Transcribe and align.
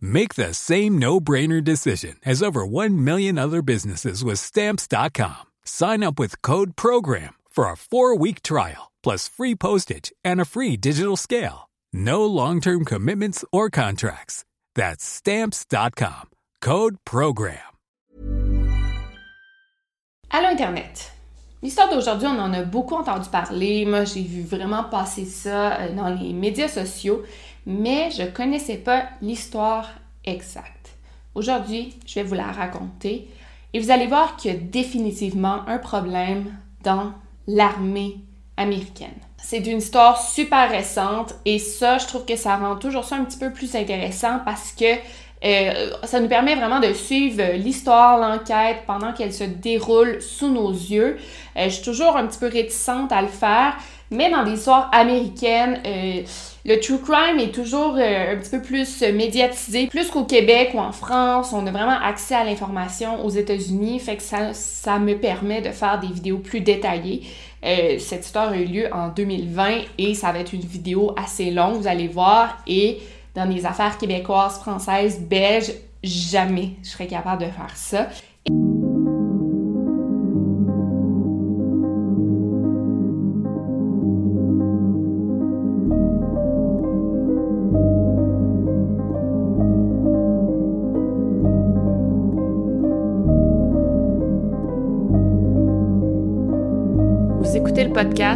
Make 0.00 0.34
the 0.34 0.52
same 0.52 0.98
no-brainer 0.98 1.62
decision 1.62 2.16
as 2.26 2.42
over 2.42 2.66
1 2.66 3.04
million 3.04 3.38
other 3.38 3.62
businesses 3.62 4.24
with 4.24 4.40
stamps.com. 4.40 5.46
Sign 5.64 6.02
up 6.02 6.18
with 6.18 6.42
code 6.42 6.74
program 6.74 7.34
for 7.48 7.66
a 7.66 7.74
4-week 7.74 8.42
trial 8.42 8.90
plus 9.02 9.28
free 9.28 9.54
postage 9.54 10.12
and 10.24 10.40
a 10.40 10.44
free 10.44 10.76
digital 10.76 11.16
scale. 11.16 11.68
No 11.92 12.26
long-term 12.26 12.84
commitments 12.84 13.44
or 13.52 13.70
contracts. 13.70 14.44
That's 14.74 15.04
stamps.com. 15.04 16.30
Code 16.60 16.96
program. 17.04 17.60
Allô 20.30 20.50
Internet. 20.50 21.10
L'histoire 21.62 21.88
d'aujourd'hui, 21.88 22.28
on 22.28 22.38
en 22.38 22.52
a 22.52 22.62
beaucoup 22.62 22.94
entendu 22.94 23.28
parler. 23.30 23.84
Moi, 23.86 24.04
j'ai 24.04 24.22
vu 24.22 24.42
vraiment 24.42 24.84
passer 24.84 25.24
ça 25.24 25.80
euh, 25.80 25.94
dans 25.94 26.10
les 26.10 26.32
médias 26.32 26.68
sociaux, 26.68 27.24
mais 27.68 28.10
je 28.10 28.22
connaissais 28.22 28.78
pas 28.78 29.04
l'histoire 29.20 29.90
exacte. 30.24 30.96
Aujourd'hui, 31.34 31.94
je 32.06 32.14
vais 32.14 32.22
vous 32.22 32.34
la 32.34 32.50
raconter 32.50 33.28
et 33.74 33.78
vous 33.78 33.90
allez 33.90 34.06
voir 34.06 34.36
qu'il 34.36 34.50
y 34.50 34.54
a 34.54 34.58
définitivement 34.58 35.60
un 35.68 35.76
problème 35.76 36.46
dans 36.82 37.12
l'armée 37.46 38.16
américaine. 38.56 39.14
C'est 39.36 39.66
une 39.66 39.78
histoire 39.78 40.20
super 40.20 40.70
récente 40.70 41.34
et 41.44 41.58
ça, 41.58 41.98
je 41.98 42.06
trouve 42.06 42.24
que 42.24 42.36
ça 42.36 42.56
rend 42.56 42.76
toujours 42.76 43.04
ça 43.04 43.16
un 43.16 43.24
petit 43.24 43.38
peu 43.38 43.52
plus 43.52 43.76
intéressant 43.76 44.40
parce 44.46 44.72
que 44.72 44.86
euh, 45.44 45.90
ça 46.04 46.20
nous 46.20 46.28
permet 46.28 46.56
vraiment 46.56 46.80
de 46.80 46.92
suivre 46.94 47.52
l'histoire, 47.54 48.18
l'enquête 48.18 48.78
pendant 48.86 49.12
qu'elle 49.12 49.32
se 49.32 49.44
déroule 49.44 50.20
sous 50.22 50.50
nos 50.50 50.72
yeux. 50.72 51.18
Euh, 51.56 51.64
je 51.64 51.68
suis 51.68 51.84
toujours 51.84 52.16
un 52.16 52.26
petit 52.26 52.38
peu 52.38 52.48
réticente 52.48 53.12
à 53.12 53.20
le 53.20 53.28
faire, 53.28 53.76
mais 54.10 54.30
dans 54.30 54.44
des 54.44 54.52
histoires 54.52 54.90
américaines, 54.92 55.80
euh, 55.86 56.22
le 56.64 56.80
true 56.80 56.98
crime 56.98 57.38
est 57.38 57.54
toujours 57.54 57.94
un 57.94 58.36
petit 58.36 58.50
peu 58.50 58.60
plus 58.60 59.02
médiatisé, 59.02 59.86
plus 59.86 60.10
qu'au 60.10 60.24
Québec 60.24 60.70
ou 60.74 60.78
en 60.78 60.92
France. 60.92 61.52
On 61.52 61.66
a 61.66 61.70
vraiment 61.70 61.98
accès 62.02 62.34
à 62.34 62.44
l'information 62.44 63.24
aux 63.24 63.30
États-Unis, 63.30 64.00
fait 64.00 64.16
que 64.16 64.22
ça, 64.22 64.52
ça 64.52 64.98
me 64.98 65.16
permet 65.16 65.62
de 65.62 65.70
faire 65.70 65.98
des 65.98 66.08
vidéos 66.08 66.38
plus 66.38 66.60
détaillées. 66.60 67.22
cette 67.62 68.26
histoire 68.26 68.50
a 68.50 68.56
eu 68.56 68.66
lieu 68.66 68.92
en 68.92 69.08
2020 69.08 69.82
et 69.98 70.14
ça 70.14 70.32
va 70.32 70.40
être 70.40 70.52
une 70.52 70.60
vidéo 70.60 71.14
assez 71.16 71.50
longue, 71.50 71.76
vous 71.76 71.88
allez 71.88 72.08
voir, 72.08 72.58
et 72.66 72.98
dans 73.34 73.44
les 73.44 73.64
affaires 73.64 73.96
québécoises, 73.96 74.58
françaises, 74.58 75.20
belges, 75.20 75.72
jamais 76.02 76.72
je 76.82 76.90
serais 76.90 77.06
capable 77.06 77.42
de 77.42 77.50
faire 77.50 77.72
ça. 77.74 78.08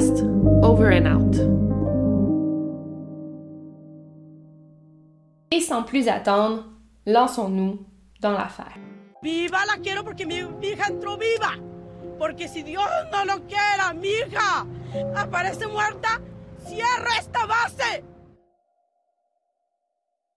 Podcast 0.03 0.25
Over 0.63 0.93
and 0.93 1.07
Out. 1.07 1.37
Et 5.51 5.61
sans 5.61 5.83
plus 5.83 6.09
attendre, 6.09 6.65
lançons-nous 7.07 7.81
dans 8.21 8.33
l'affaire. 8.33 8.75
Viva 9.23 9.59
la 9.67 9.81
quiero 9.83 10.03
porque 10.03 10.27
mi, 10.27 10.37
hija 10.63 10.87
entró 10.89 11.17
viva. 11.17 11.53
Porque 12.19 12.49
si 12.49 12.63
Dios 12.63 12.85
no 13.13 13.25
lo 13.25 13.41
quiera, 13.47 13.93
mi 13.95 14.09
hija 14.09 14.67
aparece 15.17 15.67
muerta, 15.67 16.21
cierra 16.67 17.19
esta 17.19 17.47
base. 17.47 18.05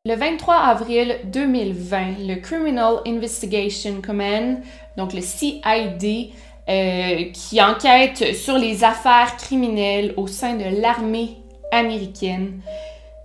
Le 0.04 0.16
23 0.16 0.54
avril 0.54 1.16
2020, 1.32 2.20
le 2.20 2.36
Criminal 2.36 3.02
Investigation 3.06 4.02
Command, 4.04 4.64
donc 4.98 5.14
le 5.14 5.22
CID, 5.22 6.34
euh, 6.68 7.26
qui 7.34 7.62
enquête 7.62 8.36
sur 8.36 8.58
les 8.58 8.84
affaires 8.84 9.38
criminelles 9.38 10.14
au 10.18 10.28
sein 10.28 10.56
de 10.56 10.82
l'armée 10.82 11.38
américaine, 11.72 12.62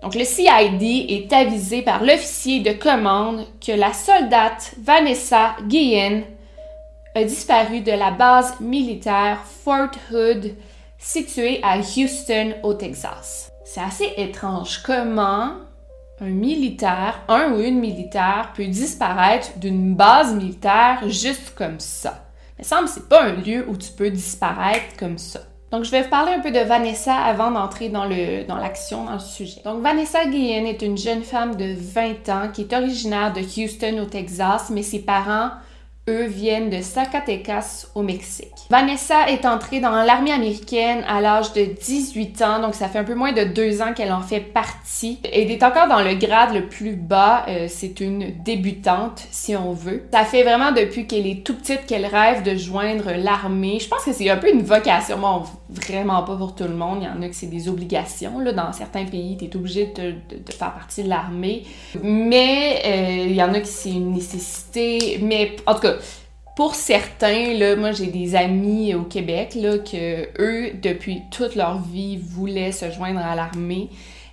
donc 0.03 0.15
le 0.15 0.25
CID 0.25 0.83
est 0.83 1.33
avisé 1.33 1.83
par 1.83 2.03
l'officier 2.03 2.61
de 2.61 2.73
commande 2.73 3.47
que 3.65 3.73
la 3.73 3.93
soldate 3.93 4.75
Vanessa 4.83 5.57
Guillen 5.69 6.25
a 7.15 7.25
disparu 7.25 7.81
de 7.81 7.93
la 7.93 8.11
base 8.11 8.59
militaire 8.61 9.43
Fort 9.45 9.91
Hood 10.11 10.55
située 10.99 11.61
à 11.63 11.79
Houston 11.79 12.55
au 12.63 12.75
Texas. 12.75 13.51
C'est 13.65 13.81
assez 13.81 14.13
étrange 14.17 14.83
comment 14.83 15.53
un 16.21 16.29
militaire, 16.29 17.23
un 17.29 17.53
ou 17.53 17.61
une 17.61 17.79
militaire 17.79 18.53
peut 18.55 18.67
disparaître 18.67 19.59
d'une 19.59 19.95
base 19.95 20.35
militaire 20.35 21.03
juste 21.09 21.55
comme 21.55 21.81
ça. 21.81 22.30
Me 22.61 22.65
semble 22.65 22.85
que 22.85 22.91
c'est 22.91 23.09
pas 23.09 23.23
un 23.23 23.33
lieu 23.33 23.65
où 23.69 23.77
tu 23.77 23.91
peux 23.91 24.11
disparaître 24.11 24.95
comme 24.99 25.17
ça. 25.17 25.41
Donc, 25.71 25.85
je 25.85 25.91
vais 25.91 26.03
vous 26.03 26.11
parler 26.11 26.33
un 26.33 26.41
peu 26.41 26.51
de 26.51 26.59
Vanessa 26.59 27.15
avant 27.15 27.51
d'entrer 27.51 27.89
dans 27.89 28.05
le 28.05 28.45
dans 28.45 28.57
l'action, 28.57 29.05
dans 29.05 29.15
le 29.15 29.19
sujet. 29.19 29.63
Donc, 29.65 29.83
Vanessa 29.83 30.27
Guillen 30.27 30.67
est 30.67 30.83
une 30.83 30.99
jeune 30.99 31.23
femme 31.23 31.57
de 31.57 31.75
20 31.75 32.29
ans 32.29 32.49
qui 32.53 32.63
est 32.63 32.75
originaire 32.75 33.33
de 33.33 33.41
Houston 33.41 34.03
au 34.03 34.05
Texas, 34.05 34.69
mais 34.69 34.83
ses 34.83 34.99
parents 34.99 35.53
eux 36.09 36.27
viennent 36.27 36.71
de 36.71 36.81
Zacatecas 36.81 37.87
au 37.95 38.03
Mexique. 38.03 38.49
Vanessa 38.71 39.29
est 39.29 39.45
entrée 39.45 39.81
dans 39.81 39.91
l'armée 40.03 40.33
américaine 40.33 41.05
à 41.09 41.21
l'âge 41.21 41.53
de 41.53 41.65
18 41.65 42.43
ans, 42.43 42.61
donc 42.61 42.75
ça 42.75 42.89
fait 42.89 42.99
un 42.99 43.05
peu 43.05 43.15
moins 43.15 43.33
de 43.33 43.45
deux 43.45 43.83
ans 43.83 43.93
qu'elle 43.95 44.13
en 44.13 44.23
fait 44.23 44.41
partie. 44.41 45.21
Elle 45.33 45.51
est 45.51 45.63
encore 45.63 45.89
dans 45.89 46.03
le 46.03 46.15
grade 46.15 46.55
le 46.55 46.67
plus 46.67 46.97
bas, 46.97 47.45
euh, 47.49 47.67
c'est 47.69 48.01
une 48.01 48.43
débutante 48.43 49.27
si 49.31 49.57
on 49.57 49.73
veut. 49.73 50.05
Ça 50.13 50.25
fait 50.25 50.43
vraiment 50.43 50.73
depuis 50.73 51.07
qu'elle 51.07 51.27
est 51.27 51.45
tout 51.45 51.55
petite 51.55 51.87
qu'elle 51.87 52.07
rêve 52.07 52.43
de 52.43 52.57
joindre 52.57 53.11
l'armée. 53.17 53.79
Je 53.81 53.89
pense 53.89 54.05
que 54.05 54.13
c'est 54.13 54.31
un 54.31 54.37
peu 54.37 54.53
une 54.53 54.63
vocation, 54.63 55.19
bon, 55.19 55.45
vraiment 55.71 56.23
pas 56.23 56.37
pour 56.37 56.55
tout 56.55 56.65
le 56.65 56.75
monde, 56.75 56.99
il 57.03 57.05
y 57.05 57.09
en 57.09 57.23
a 57.23 57.29
que 57.29 57.35
c'est 57.35 57.47
des 57.47 57.69
obligations. 57.69 58.39
Là. 58.41 58.53
Dans 58.53 58.73
certains 58.73 59.05
pays, 59.05 59.37
tu 59.39 59.45
es 59.45 59.57
obligé 59.57 59.87
de, 59.87 60.15
faire 60.53 60.75
partie 60.75 61.03
de 61.03 61.09
l'armée, 61.09 61.65
mais 62.03 62.83
euh, 62.85 63.27
il 63.29 63.35
y 63.35 63.43
en 63.43 63.55
a 63.55 63.61
qui 63.61 63.69
c'est 63.69 63.91
une 63.91 64.13
nécessité, 64.13 65.19
mais 65.23 65.57
en 65.67 65.75
tout 65.75 65.83
cas, 65.83 65.95
pour 66.57 66.75
certains, 66.75 67.55
là, 67.55 67.77
moi 67.77 67.93
j'ai 67.93 68.09
des 68.09 68.35
amis 68.35 68.95
au 68.95 69.03
Québec 69.03 69.55
là, 69.55 69.79
que 69.79 70.29
eux, 70.41 70.73
depuis 70.83 71.23
toute 71.31 71.55
leur 71.55 71.81
vie, 71.81 72.19
voulaient 72.19 72.73
se 72.73 72.91
joindre 72.91 73.21
à 73.21 73.35
l'armée. 73.35 73.89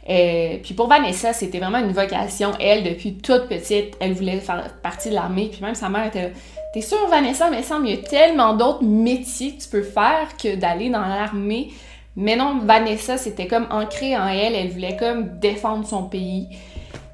Euh, 0.09 0.57
puis 0.63 0.73
pour 0.73 0.87
Vanessa, 0.87 1.33
c'était 1.33 1.59
vraiment 1.59 1.79
une 1.79 1.91
vocation. 1.91 2.51
Elle, 2.59 2.83
depuis 2.83 3.15
toute 3.15 3.47
petite, 3.47 3.95
elle 3.99 4.13
voulait 4.13 4.39
faire 4.39 4.71
partie 4.81 5.09
de 5.09 5.15
l'armée. 5.15 5.49
Puis 5.51 5.61
même 5.61 5.75
sa 5.75 5.89
mère 5.89 6.07
était 6.07 6.23
là. 6.23 6.29
T'es 6.73 6.81
sûre, 6.81 7.07
Vanessa, 7.09 7.49
mais 7.49 7.61
il 7.61 7.65
qu'il 7.65 7.89
y 7.89 7.93
a 7.93 8.09
tellement 8.09 8.53
d'autres 8.53 8.83
métiers 8.83 9.55
que 9.55 9.63
tu 9.63 9.69
peux 9.69 9.83
faire 9.83 10.37
que 10.41 10.55
d'aller 10.55 10.89
dans 10.89 11.01
l'armée. 11.01 11.69
Mais 12.15 12.35
non, 12.35 12.59
Vanessa, 12.63 13.17
c'était 13.17 13.47
comme 13.47 13.67
ancré 13.69 14.17
en 14.17 14.27
elle, 14.27 14.55
elle 14.55 14.69
voulait 14.69 14.97
comme 14.97 15.39
défendre 15.39 15.85
son 15.85 16.03
pays. 16.03 16.47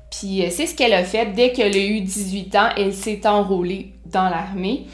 Puis 0.09 0.45
euh, 0.45 0.49
c'est 0.49 0.67
ce 0.67 0.75
qu'elle 0.75 0.93
a 0.93 1.03
fait. 1.03 1.33
Dès 1.33 1.51
qu'elle 1.51 1.75
a 1.75 1.79
eu 1.79 2.01
18 2.01 2.55
ans, 2.55 2.69
elle 2.77 2.93
s'est 2.93 3.27
enrôlée 3.27 3.93
dans 4.05 4.29
l'armée. 4.29 4.85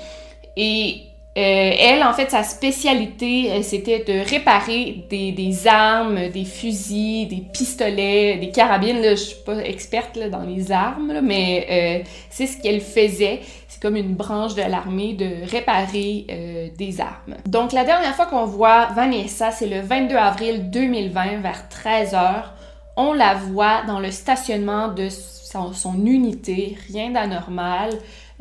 Et 0.58 1.04
euh, 1.38 1.72
elle, 1.80 2.04
en 2.04 2.12
fait, 2.14 2.32
sa 2.32 2.44
spécialité, 2.44 3.52
euh, 3.52 3.62
c'était 3.62 4.00
de 4.00 4.28
réparer 4.30 5.06
des, 5.10 5.68
armes, 5.68 6.30
des 6.30 6.44
fusils, 6.44 7.28
des 7.28 7.44
pistolets, 7.54 8.38
des 8.38 8.50
carabines. 8.50 9.00
Là, 9.02 9.12
je 9.12 9.24
suis 9.24 9.44
pas 9.46 9.58
experte 9.64 10.18
dans 10.18 10.42
les 10.42 10.72
armes, 10.72 11.22
mais 11.24 12.04
c'est 12.30 12.48
ce 12.48 12.62
qu'elle 12.62 12.82
faisait. 12.82 13.42
C'est 13.68 13.82
comme 13.82 13.96
une 13.96 14.16
branche 14.16 14.56
de 14.56 14.64
l'armée 14.64 15.14
de 15.14 15.50
réparer 15.50 16.72
des 16.78 17.00
armes. 17.00 17.36
Donc, 17.46 17.72
la 17.72 17.86
dernière 17.86 18.16
fois 18.16 18.26
qu'on 18.26 18.46
voit 18.46 18.88
Vanessa, 18.88 19.52
c'est 19.52 19.68
le 19.68 19.82
22 19.82 20.16
avril 20.16 20.70
2020 20.72 21.42
vers 21.42 21.66
13h 21.70 22.44
on 23.00 23.14
la 23.14 23.34
voit 23.34 23.84
dans 23.88 24.02
le 24.02 24.12
stationnement 24.12 24.90
de 24.90 25.08
son, 25.10 26.06
unité, 26.06 26.78
rien 26.92 27.12
d'anormal. 27.12 27.92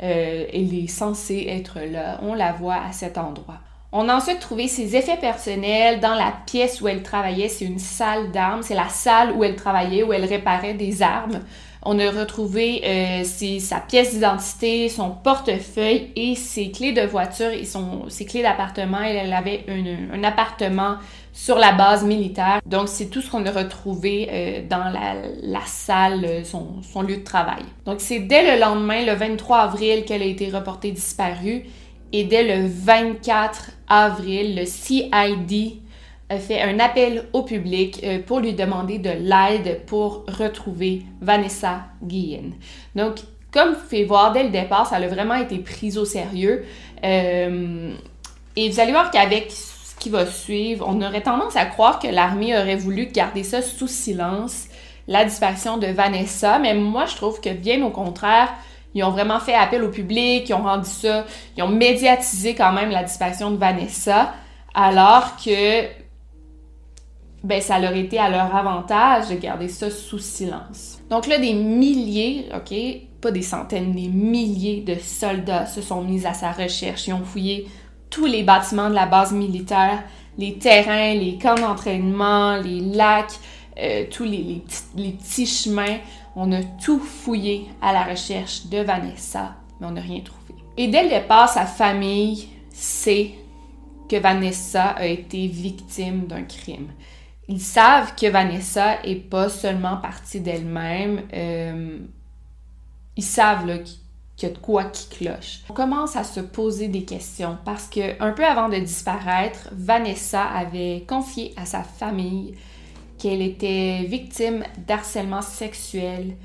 Euh, 0.01 0.45
elle 0.53 0.73
est 0.73 0.87
censée 0.87 1.45
être 1.49 1.79
là. 1.79 2.19
On 2.21 2.33
la 2.33 2.53
voit 2.53 2.81
à 2.81 2.91
cet 2.91 3.17
endroit. 3.17 3.59
On 3.91 4.07
a 4.07 4.15
ensuite 4.15 4.39
trouvé 4.39 4.67
ses 4.67 4.95
effets 4.95 5.17
personnels 5.17 5.99
dans 5.99 6.13
la 6.13 6.33
pièce 6.45 6.79
où 6.79 6.87
elle 6.87 7.01
travaillait. 7.01 7.49
C'est 7.49 7.65
une 7.65 7.79
salle 7.79 8.31
d'armes. 8.31 8.61
C'est 8.61 8.75
la 8.75 8.89
salle 8.89 9.31
où 9.31 9.43
elle 9.43 9.55
travaillait, 9.55 10.03
où 10.03 10.13
elle 10.13 10.25
réparait 10.25 10.75
des 10.75 11.01
armes. 11.01 11.41
On 11.83 11.97
a 11.97 12.11
retrouvé 12.11 12.81
euh, 12.85 13.23
sa 13.59 13.79
pièce 13.79 14.13
d'identité, 14.13 14.89
son 14.89 15.11
portefeuille 15.11 16.09
et 16.15 16.35
ses 16.35 16.71
clés 16.71 16.91
de 16.91 17.01
voiture 17.01 17.51
et 17.51 17.63
ses 18.09 18.25
clés 18.25 18.41
d'appartement. 18.41 18.99
Elle, 19.01 19.31
avait 19.31 19.65
un 20.11 20.23
appartement 20.25 20.97
sur 21.31 21.57
la 21.57 21.71
base 21.71 22.03
militaire. 22.03 22.59
Donc, 22.65 22.89
c'est 22.89 23.05
tout 23.05 23.21
ce 23.21 23.31
qu'on 23.31 23.45
a 23.45 23.51
retrouvé 23.51 24.27
euh, 24.29 24.61
dans 24.69 24.91
la, 24.91 25.65
salle, 25.65 26.25
euh, 26.25 26.43
son, 26.43 27.01
lieu 27.01 27.17
de 27.17 27.23
travail. 27.23 27.63
Donc, 27.85 28.01
c'est 28.01 28.19
dès 28.19 28.55
le 28.55 28.59
lendemain, 28.59 29.05
le 29.05 29.13
23 29.13 29.59
avril, 29.59 30.03
qu'elle 30.03 30.21
a 30.21 30.25
été 30.25 30.49
reportée 30.49 30.91
disparue. 30.91 31.63
Et 32.11 32.25
dès 32.25 32.43
le 32.43 32.67
24 32.67 33.71
avril, 33.87 34.57
le 34.57 34.65
CID 34.65 35.79
fait 36.37 36.61
un 36.61 36.79
appel 36.79 37.25
au 37.33 37.43
public 37.43 38.01
euh, 38.03 38.19
pour 38.19 38.39
lui 38.39 38.53
demander 38.53 38.99
de 38.99 39.09
l'aide 39.09 39.81
pour 39.87 40.25
retrouver 40.27 41.03
Vanessa 41.21 41.85
Guillen. 42.03 42.53
Donc, 42.95 43.15
comme 43.51 43.73
vous 43.73 43.79
pouvez 43.81 44.05
voir, 44.05 44.31
dès 44.31 44.43
le 44.43 44.49
départ, 44.49 44.87
ça 44.87 44.97
a 44.97 45.07
vraiment 45.07 45.33
été 45.33 45.57
pris 45.57 45.97
au 45.97 46.05
sérieux. 46.05 46.65
et 47.01 48.69
vous 48.69 48.79
allez 48.79 48.91
voir 48.91 49.09
qu'avec 49.09 49.51
qui 49.99 50.09
va 50.09 50.25
suivre, 50.25 50.85
on 50.87 51.01
aurait 51.01 51.21
tendance 51.21 51.55
à 51.55 51.65
croire 51.65 51.99
que 51.99 52.07
l'armée 52.07 52.57
aurait 52.57 52.77
voulu 52.77 53.07
garder 53.07 53.43
ça 53.43 53.61
sous 53.61 53.87
silence, 53.87 54.67
la 55.07 55.25
disparition 55.25 55.77
de 55.77 55.87
Vanessa, 55.87 56.57
mais 56.59 56.73
moi 56.73 57.05
je 57.05 57.15
trouve 57.15 57.41
que 57.41 57.49
bien 57.49 57.83
au 57.83 57.89
contraire, 57.89 58.49
ils 58.95 59.03
ont 59.03 59.11
vraiment 59.11 59.39
fait 59.39 59.53
appel 59.53 59.83
au 59.83 59.89
public, 59.89 60.49
ils 60.49 60.53
ont 60.53 60.63
rendu 60.63 60.89
ça, 60.89 61.25
ils 61.57 61.63
ont 61.63 61.67
médiatisé 61.67 62.55
quand 62.55 62.71
même 62.71 62.89
la 62.89 63.03
disparition 63.03 63.51
de 63.51 63.57
Vanessa, 63.57 64.33
alors 64.73 65.35
que 65.35 65.83
ben 67.43 67.61
ça 67.61 67.79
leur 67.79 67.93
été 67.93 68.19
à 68.19 68.29
leur 68.29 68.53
avantage 68.55 69.29
de 69.29 69.35
garder 69.35 69.67
ça 69.67 69.89
sous 69.89 70.19
silence. 70.19 70.99
Donc 71.09 71.27
là, 71.27 71.37
des 71.37 71.53
milliers, 71.53 72.49
ok, 72.55 72.73
pas 73.21 73.31
des 73.31 73.41
centaines, 73.41 73.93
des 73.93 74.07
milliers 74.07 74.81
de 74.81 74.95
soldats 74.95 75.65
se 75.65 75.81
sont 75.81 76.03
mis 76.03 76.25
à 76.25 76.33
sa 76.33 76.51
recherche, 76.51 77.07
ils 77.07 77.13
ont 77.13 77.23
fouillé 77.23 77.67
tous 78.09 78.25
les 78.25 78.43
bâtiments 78.43 78.89
de 78.89 78.95
la 78.95 79.05
base 79.05 79.31
militaire, 79.33 80.03
les 80.37 80.57
terrains, 80.57 81.13
les 81.13 81.37
camps 81.37 81.55
d'entraînement, 81.55 82.57
les 82.57 82.81
lacs, 82.81 83.39
euh, 83.77 84.05
tous 84.09 84.23
les, 84.23 84.63
petits, 84.95 85.45
chemins. 85.45 85.97
On 86.35 86.51
a 86.51 86.63
tout 86.83 86.99
fouillé 86.99 87.65
à 87.81 87.93
la 87.93 88.03
recherche 88.03 88.67
de 88.67 88.79
Vanessa, 88.79 89.55
mais 89.79 89.87
on 89.87 89.91
n'a 89.91 90.01
rien 90.01 90.21
trouvé. 90.21 90.61
Et 90.77 90.87
dès 90.87 91.03
le 91.03 91.09
départ, 91.09 91.49
sa 91.49 91.65
famille 91.65 92.47
sait 92.71 93.31
que 94.09 94.15
Vanessa 94.15 94.89
a 94.89 95.05
été 95.05 95.47
victime 95.47 96.25
d'un 96.25 96.43
crime. 96.43 96.87
Ils 97.49 97.59
savent 97.59 98.13
que 98.15 98.27
Vanessa 98.27 99.03
est 99.03 99.15
pas 99.15 99.49
seulement 99.49 99.97
partie 99.97 100.39
d'elle-même. 100.39 101.23
Euh, 101.33 101.97
ils 103.17 103.23
savent 103.23 103.65
là, 103.65 103.79
qu'il 103.79 104.47
y 104.47 104.51
a 104.51 104.53
de 104.53 104.59
quoi 104.59 104.83
qui 104.85 105.09
cloche. 105.09 105.61
On 105.67 105.73
commence 105.73 106.15
à 106.15 106.23
se 106.23 106.41
poser 106.41 106.89
des 106.89 107.05
questions 107.05 107.57
parce 107.65 107.87
que 107.87 108.21
un 108.23 108.33
peu 108.33 108.45
avant 108.45 108.69
de 108.69 108.77
disparaître, 108.77 109.67
Vanessa 109.71 110.43
avait 110.43 111.03
confié 111.07 111.53
à 111.57 111.65
sa 111.65 111.81
famille 111.81 112.53
qu'elle 113.17 113.41
était 113.41 114.05
victime 114.07 114.63
d'harcèlement 114.87 115.41
sexuel 115.41 116.35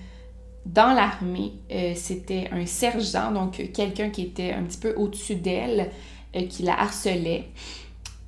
dans 0.64 0.94
l'armée. 0.94 1.52
Euh, 1.70 1.92
c'était 1.94 2.48
un 2.50 2.64
sergent, 2.64 3.30
donc 3.30 3.72
quelqu'un 3.74 4.08
qui 4.08 4.22
était 4.22 4.52
un 4.52 4.62
petit 4.62 4.78
peu 4.78 4.94
au-dessus 4.94 5.36
d'elle, 5.36 5.90
euh, 6.34 6.46
qui 6.46 6.62
la 6.62 6.80
harcelait. 6.80 7.50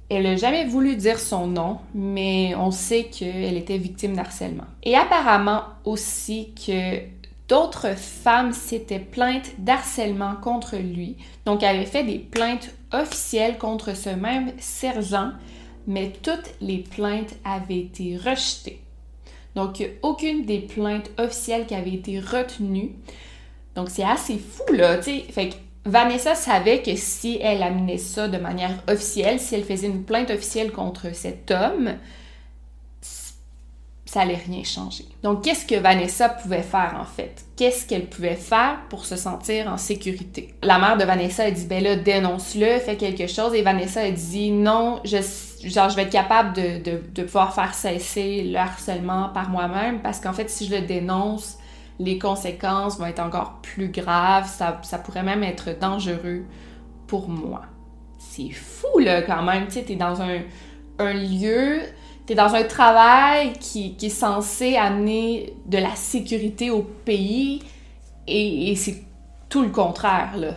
Elle 0.09 0.23
n'a 0.23 0.37
jamais 0.37 0.67
voulu 0.67 0.97
dire 0.97 1.19
son 1.19 1.49
nom, 1.49 1.79
mais 1.95 2.55
on 2.57 2.71
sait 2.71 3.05
qu'elle 3.05 3.57
était 3.57 3.79
victime 3.79 4.15
d'harcèlement. 4.15 4.67
Et 4.85 4.95
apparemment 4.97 5.63
aussi 5.85 6.53
que 6.55 7.01
D'autres 7.49 7.97
femmes 7.97 8.53
s'étaient 8.53 8.99
plaintes 8.99 9.53
d'harcèlement 9.59 10.35
contre 10.35 10.77
lui. 10.77 11.17
Donc, 11.45 11.63
elle 11.63 11.77
avait 11.77 11.87
fait 11.87 12.03
des 12.03 12.19
plaintes 12.19 12.75
officielles 12.93 13.57
contre 13.57 13.97
ce 13.97 14.11
même 14.11 14.53
sergent, 14.59 15.31
mais 15.87 16.13
toutes 16.23 16.55
les 16.61 16.79
plaintes 16.79 17.37
avaient 17.45 17.79
été 17.79 18.17
rejetées. 18.17 18.81
Donc, 19.55 19.89
aucune 20.03 20.45
des 20.45 20.59
plaintes 20.59 21.11
officielles 21.19 21.67
qui 21.67 21.77
avait 21.77 21.95
été 21.95 22.19
retenue. 22.19 22.97
Donc, 23.77 23.91
c'est 23.91 24.03
assez 24.03 24.39
fou, 24.39 24.73
là, 24.73 24.97
tu 24.97 25.05
sais. 25.05 25.25
Fait 25.31 25.51
que 25.51 25.55
Vanessa 25.87 26.35
savait 26.35 26.83
que 26.83 26.97
si 26.97 27.39
elle 27.41 27.63
amenait 27.63 27.99
ça 27.99 28.29
de 28.29 28.39
manière 28.39 28.83
officielle, 28.89 29.41
si 29.41 29.55
elle 29.55 29.65
faisait 29.65 29.87
une 29.87 30.03
plainte 30.03 30.31
officielle 30.31 30.73
contre 30.73 31.15
cet 31.15 31.51
homme, 31.51 31.95
ça 34.07 34.21
allait 34.21 34.41
rien 34.47 34.63
changer. 34.63 35.05
Donc, 35.23 35.43
qu'est-ce 35.43 35.67
que 35.67 35.75
Vanessa 35.75 36.29
pouvait 36.29 36.63
faire 36.63 36.97
en 37.01 37.05
fait? 37.05 37.45
Qu'est-ce 37.57 37.87
qu'elle 37.87 38.07
pouvait 38.07 38.37
faire 38.37 38.79
pour 38.89 39.05
se 39.05 39.17
sentir 39.17 39.69
en 39.69 39.77
sécurité? 39.77 40.55
La 40.63 40.79
mère 40.79 40.97
de 40.97 41.05
Vanessa 41.05 41.45
a 41.45 41.51
dit, 41.51 41.67
ben 41.67 41.83
là, 41.83 41.97
dénonce-le, 41.97 42.79
fais 42.79 42.97
quelque 42.97 43.27
chose. 43.27 43.55
Et 43.55 43.63
Vanessa 43.63 44.01
a 44.01 44.11
dit, 44.11 44.53
non, 44.53 45.01
je, 45.05 45.19
genre, 45.65 45.91
je 45.91 45.97
vais 45.97 46.03
être 46.03 46.11
capable 46.11 46.55
de, 46.55 47.01
de, 47.15 47.23
pouvoir 47.25 47.55
faire 47.55 47.75
cesser 47.75 48.45
le 48.45 48.57
harcèlement 48.57 49.31
par 49.31 49.51
moi-même 49.51 50.01
parce 50.01 50.21
qu'en 50.21 50.33
fait, 50.33 50.49
si 50.51 50.67
je 50.67 50.77
le 50.77 50.83
dénonce, 50.83 51.59
les 51.99 52.19
conséquences 52.19 52.99
vont 52.99 53.07
être 53.07 53.21
encore 53.21 53.61
plus 53.63 53.89
graves. 53.89 54.49
Ça, 54.49 54.81
ça 54.83 54.99
pourrait 54.99 55.23
même 55.23 55.43
être 55.43 55.79
dangereux 55.79 56.45
pour 57.07 57.29
moi. 57.29 57.63
C'est 58.19 58.51
fou, 58.51 58.99
là, 58.99 59.23
quand 59.23 59.43
même. 59.43 59.67
Tu 59.67 59.73
sais, 59.73 59.83
t'es 59.83 59.97
dans 59.97 60.21
un, 60.21 60.41
un 60.99 61.13
lieu 61.13 61.81
tu 62.27 62.35
dans 62.35 62.55
un 62.55 62.65
travail 62.65 63.53
qui, 63.53 63.97
est 64.03 64.09
censé 64.09 64.77
amener 64.77 65.55
de 65.67 65.79
la 65.79 65.95
sécurité 65.95 66.71
au 66.71 66.83
pays 66.83 67.63
et, 68.27 68.75
c'est 68.77 69.05
tout 69.49 69.63
le 69.63 69.69
contraire. 69.69 70.37
Là. 70.37 70.49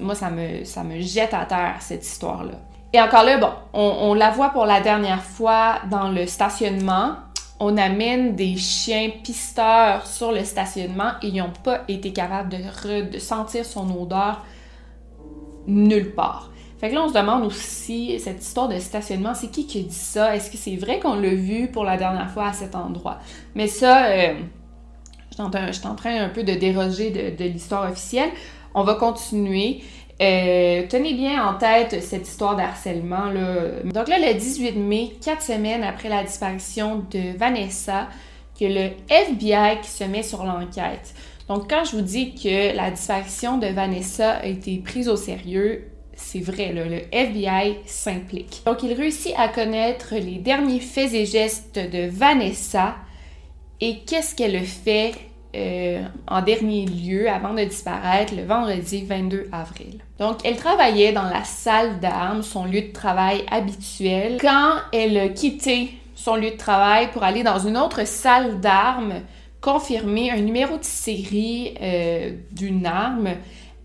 Moi, 0.00 0.16
ça 0.16 0.30
me, 0.30 0.64
ça 0.64 0.82
me 0.82 1.00
jette 1.00 1.32
à 1.32 1.44
terre, 1.44 1.76
cette 1.78 2.04
histoire-là. 2.04 2.54
Et 2.92 3.00
encore 3.00 3.22
là, 3.22 3.38
bon, 3.38 3.50
on, 3.72 4.14
la 4.14 4.30
voit 4.30 4.50
pour 4.50 4.66
la 4.66 4.80
dernière 4.80 5.22
fois 5.22 5.76
dans 5.90 6.08
le 6.08 6.26
stationnement. 6.26 7.14
On 7.58 7.76
amène 7.76 8.36
des 8.36 8.56
chiens 8.56 9.10
pisteurs 9.22 10.06
sur 10.06 10.32
le 10.32 10.44
stationnement 10.44 11.12
et 11.22 11.28
ils 11.28 11.36
n'ont 11.36 11.52
pas 11.64 11.82
été 11.88 12.12
capables 12.12 12.50
de, 12.50 13.18
sentir 13.18 13.64
son 13.64 13.90
odeur 13.90 14.44
nulle 15.66 16.14
part. 16.14 16.50
Fait 16.78 16.90
que 16.90 16.94
là, 16.94 17.04
on 17.04 17.08
se 17.08 17.14
demande 17.14 17.44
aussi, 17.44 18.20
cette 18.20 18.42
histoire 18.42 18.68
de 18.68 18.78
stationnement, 18.78 19.34
c'est 19.34 19.48
qui 19.48 19.66
qui 19.66 19.84
dit 19.84 19.94
ça? 19.94 20.36
Est-ce 20.36 20.50
que 20.50 20.58
c'est 20.58 20.76
vrai 20.76 21.00
qu'on 21.00 21.14
l'a 21.14 21.34
vu 21.34 21.68
pour 21.68 21.84
la 21.84 21.96
dernière 21.96 22.30
fois 22.30 22.48
à 22.48 22.52
cet 22.52 22.74
endroit? 22.74 23.18
Mais 23.54 23.66
ça, 23.66 24.08
euh, 24.08 24.34
je 25.30 25.72
suis 25.72 25.86
en 25.86 25.94
train 25.94 26.22
un 26.22 26.28
peu 26.28 26.42
de 26.42 26.52
déroger 26.54 27.10
de, 27.10 27.44
l'histoire 27.44 27.90
officielle. 27.90 28.30
On 28.74 28.84
va 28.84 28.94
continuer. 28.94 29.82
Euh, 30.22 30.84
tenez 30.88 31.14
bien 31.14 31.46
en 31.46 31.54
tête 31.58 32.02
cette 32.02 32.26
histoire 32.26 32.56
d'harcèlement. 32.56 33.26
Là. 33.26 33.82
Donc 33.84 34.08
là, 34.08 34.18
le 34.18 34.34
18 34.34 34.72
mai, 34.76 35.12
quatre 35.22 35.42
semaines 35.42 35.82
après 35.82 36.08
la 36.08 36.24
disparition 36.24 37.04
de 37.10 37.36
Vanessa, 37.36 38.08
que 38.58 38.64
le 38.64 38.90
FBI 39.08 39.80
qui 39.82 39.90
se 39.90 40.04
met 40.04 40.22
sur 40.22 40.44
l'enquête. 40.44 41.14
Donc 41.48 41.68
quand 41.68 41.84
je 41.84 41.96
vous 41.96 42.02
dis 42.02 42.34
que 42.34 42.74
la 42.74 42.90
disparition 42.90 43.58
de 43.58 43.66
Vanessa 43.66 44.38
a 44.38 44.46
été 44.46 44.78
prise 44.78 45.08
au 45.08 45.16
sérieux, 45.16 45.84
c'est 46.16 46.40
vrai, 46.40 46.72
le 46.72 47.02
FBI 47.12 47.76
s'implique. 47.84 48.62
Donc, 48.64 48.82
il 48.82 48.94
réussit 48.94 49.34
à 49.36 49.48
connaître 49.48 50.14
les 50.14 50.38
derniers 50.38 50.80
faits 50.80 51.12
et 51.12 51.26
gestes 51.26 51.78
de 51.78 52.08
Vanessa 52.08 52.96
et 53.80 53.98
qu'est-ce 54.06 54.34
qu'elle 54.34 54.64
fait 54.64 55.12
euh, 55.56 56.02
en 56.28 56.42
dernier 56.42 56.84
lieu 56.84 57.30
avant 57.30 57.54
de 57.54 57.64
disparaître 57.64 58.34
le 58.36 58.44
vendredi 58.44 59.04
22 59.04 59.48
avril. 59.52 60.00
Donc, 60.18 60.38
elle 60.44 60.56
travaillait 60.56 61.12
dans 61.12 61.24
la 61.24 61.44
salle 61.44 61.98
d'armes, 61.98 62.42
son 62.42 62.66
lieu 62.66 62.82
de 62.82 62.92
travail 62.92 63.42
habituel, 63.50 64.38
quand 64.40 64.74
elle 64.92 65.16
a 65.16 65.28
quitté 65.28 65.94
son 66.14 66.36
lieu 66.36 66.50
de 66.50 66.56
travail 66.56 67.10
pour 67.10 67.22
aller 67.22 67.42
dans 67.42 67.58
une 67.58 67.78
autre 67.78 68.06
salle 68.06 68.60
d'armes 68.60 69.14
confirmer 69.62 70.30
un 70.30 70.36
numéro 70.36 70.76
de 70.76 70.84
série 70.84 71.74
euh, 71.80 72.32
d'une 72.52 72.84
arme 72.84 73.30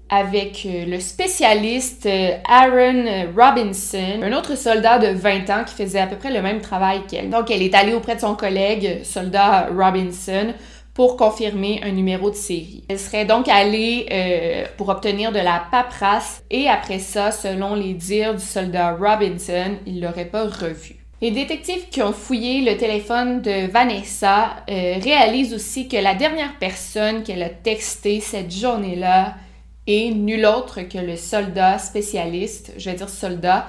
avec 0.10 0.66
euh, 0.66 0.86
le 0.86 1.00
spécialiste 1.00 2.08
Aaron 2.50 3.32
Robinson, 3.36 4.22
un 4.22 4.34
autre 4.34 4.58
soldat 4.58 5.00
de 5.00 5.08
20 5.08 5.50
ans 5.50 5.64
qui 5.66 5.74
faisait 5.74 6.02
à 6.02 6.08
peu 6.08 6.18
près 6.18 6.34
le 6.34 6.42
même 6.42 6.60
travail 6.60 7.02
qu'elle. 7.08 7.30
Donc, 7.30 7.50
elle 7.50 7.62
est 7.62 7.74
allée 7.74 7.94
auprès 7.94 8.16
de 8.16 8.20
son 8.20 8.36
collègue, 8.36 9.04
soldat 9.04 9.70
Robinson, 9.74 10.54
pour 10.94 11.18
confirmer 11.18 11.82
un 11.84 11.92
numéro 11.92 12.30
de 12.30 12.36
série. 12.36 12.84
Elle 12.90 13.00
serait 13.00 13.26
donc 13.26 13.48
allée 13.48 14.06
euh, 14.12 14.66
pour 14.78 14.90
obtenir 14.90 15.32
de 15.32 15.40
la 15.40 15.64
paperasse 15.72 16.44
et 16.50 16.68
après 16.68 17.00
ça, 17.00 17.32
selon 17.32 17.76
les 17.76 17.94
dires 17.94 18.36
du 18.36 18.44
soldat 18.44 18.96
Robinson, 18.96 19.78
il 19.86 20.02
l'aurait 20.02 20.26
pas 20.26 20.46
revu. 20.46 20.98
Les 21.22 21.32
détectives 21.32 21.88
qui 21.90 22.02
ont 22.02 22.14
fouillé 22.14 22.62
le 22.62 22.78
téléphone 22.78 23.42
de 23.44 23.70
Vanessa 23.70 24.56
réalisent 24.68 25.54
aussi 25.54 25.88
que 25.88 25.98
la 25.98 26.16
dernière 26.16 26.58
personne 26.60 27.22
qu'elle 27.22 27.44
a 27.44 27.50
texté 27.50 28.22
cette 28.22 28.52
journée-là 28.52 29.36
et 29.88 30.12
nul 30.12 30.46
autre 30.46 30.82
que 30.82 30.98
le 30.98 31.16
soldat 31.16 31.78
spécialiste, 31.78 32.74
je 32.78 32.90
vais 32.90 32.96
dire 32.96 33.10
soldat, 33.10 33.68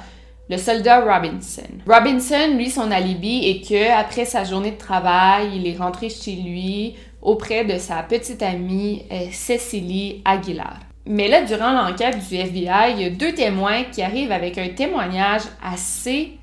le 0.49 0.59
soldat 0.59 1.01
Robinson. 1.01 1.63
Robinson, 1.87 2.55
lui, 2.57 2.71
son 2.71 2.91
alibi 2.91 3.49
est 3.49 3.67
que 3.67 3.91
après 3.91 4.25
sa 4.25 4.45
journée 4.45 4.73
de 4.73 4.79
travail, 4.79 5.51
il 5.57 5.67
est 5.67 5.77
rentré 5.77 6.11
chez 6.11 6.33
lui 6.33 6.95
auprès 7.23 7.65
de 7.65 7.79
sa 7.79 8.03
petite 8.03 8.43
amie 8.43 9.05
euh, 9.11 9.27
Cecily 9.31 10.21
Aguilar. 10.25 10.81
Mais 11.07 11.29
là, 11.29 11.43
durant 11.43 11.73
l'enquête 11.73 12.19
du 12.29 12.37
FBI, 12.37 12.93
il 12.93 13.01
y 13.01 13.05
a 13.05 13.11
deux 13.11 13.33
témoins 13.33 13.85
qui 13.85 14.03
arrivent 14.03 14.33
avec 14.33 14.59
un 14.59 14.69
témoignage 14.69 15.43
assez 15.63 16.39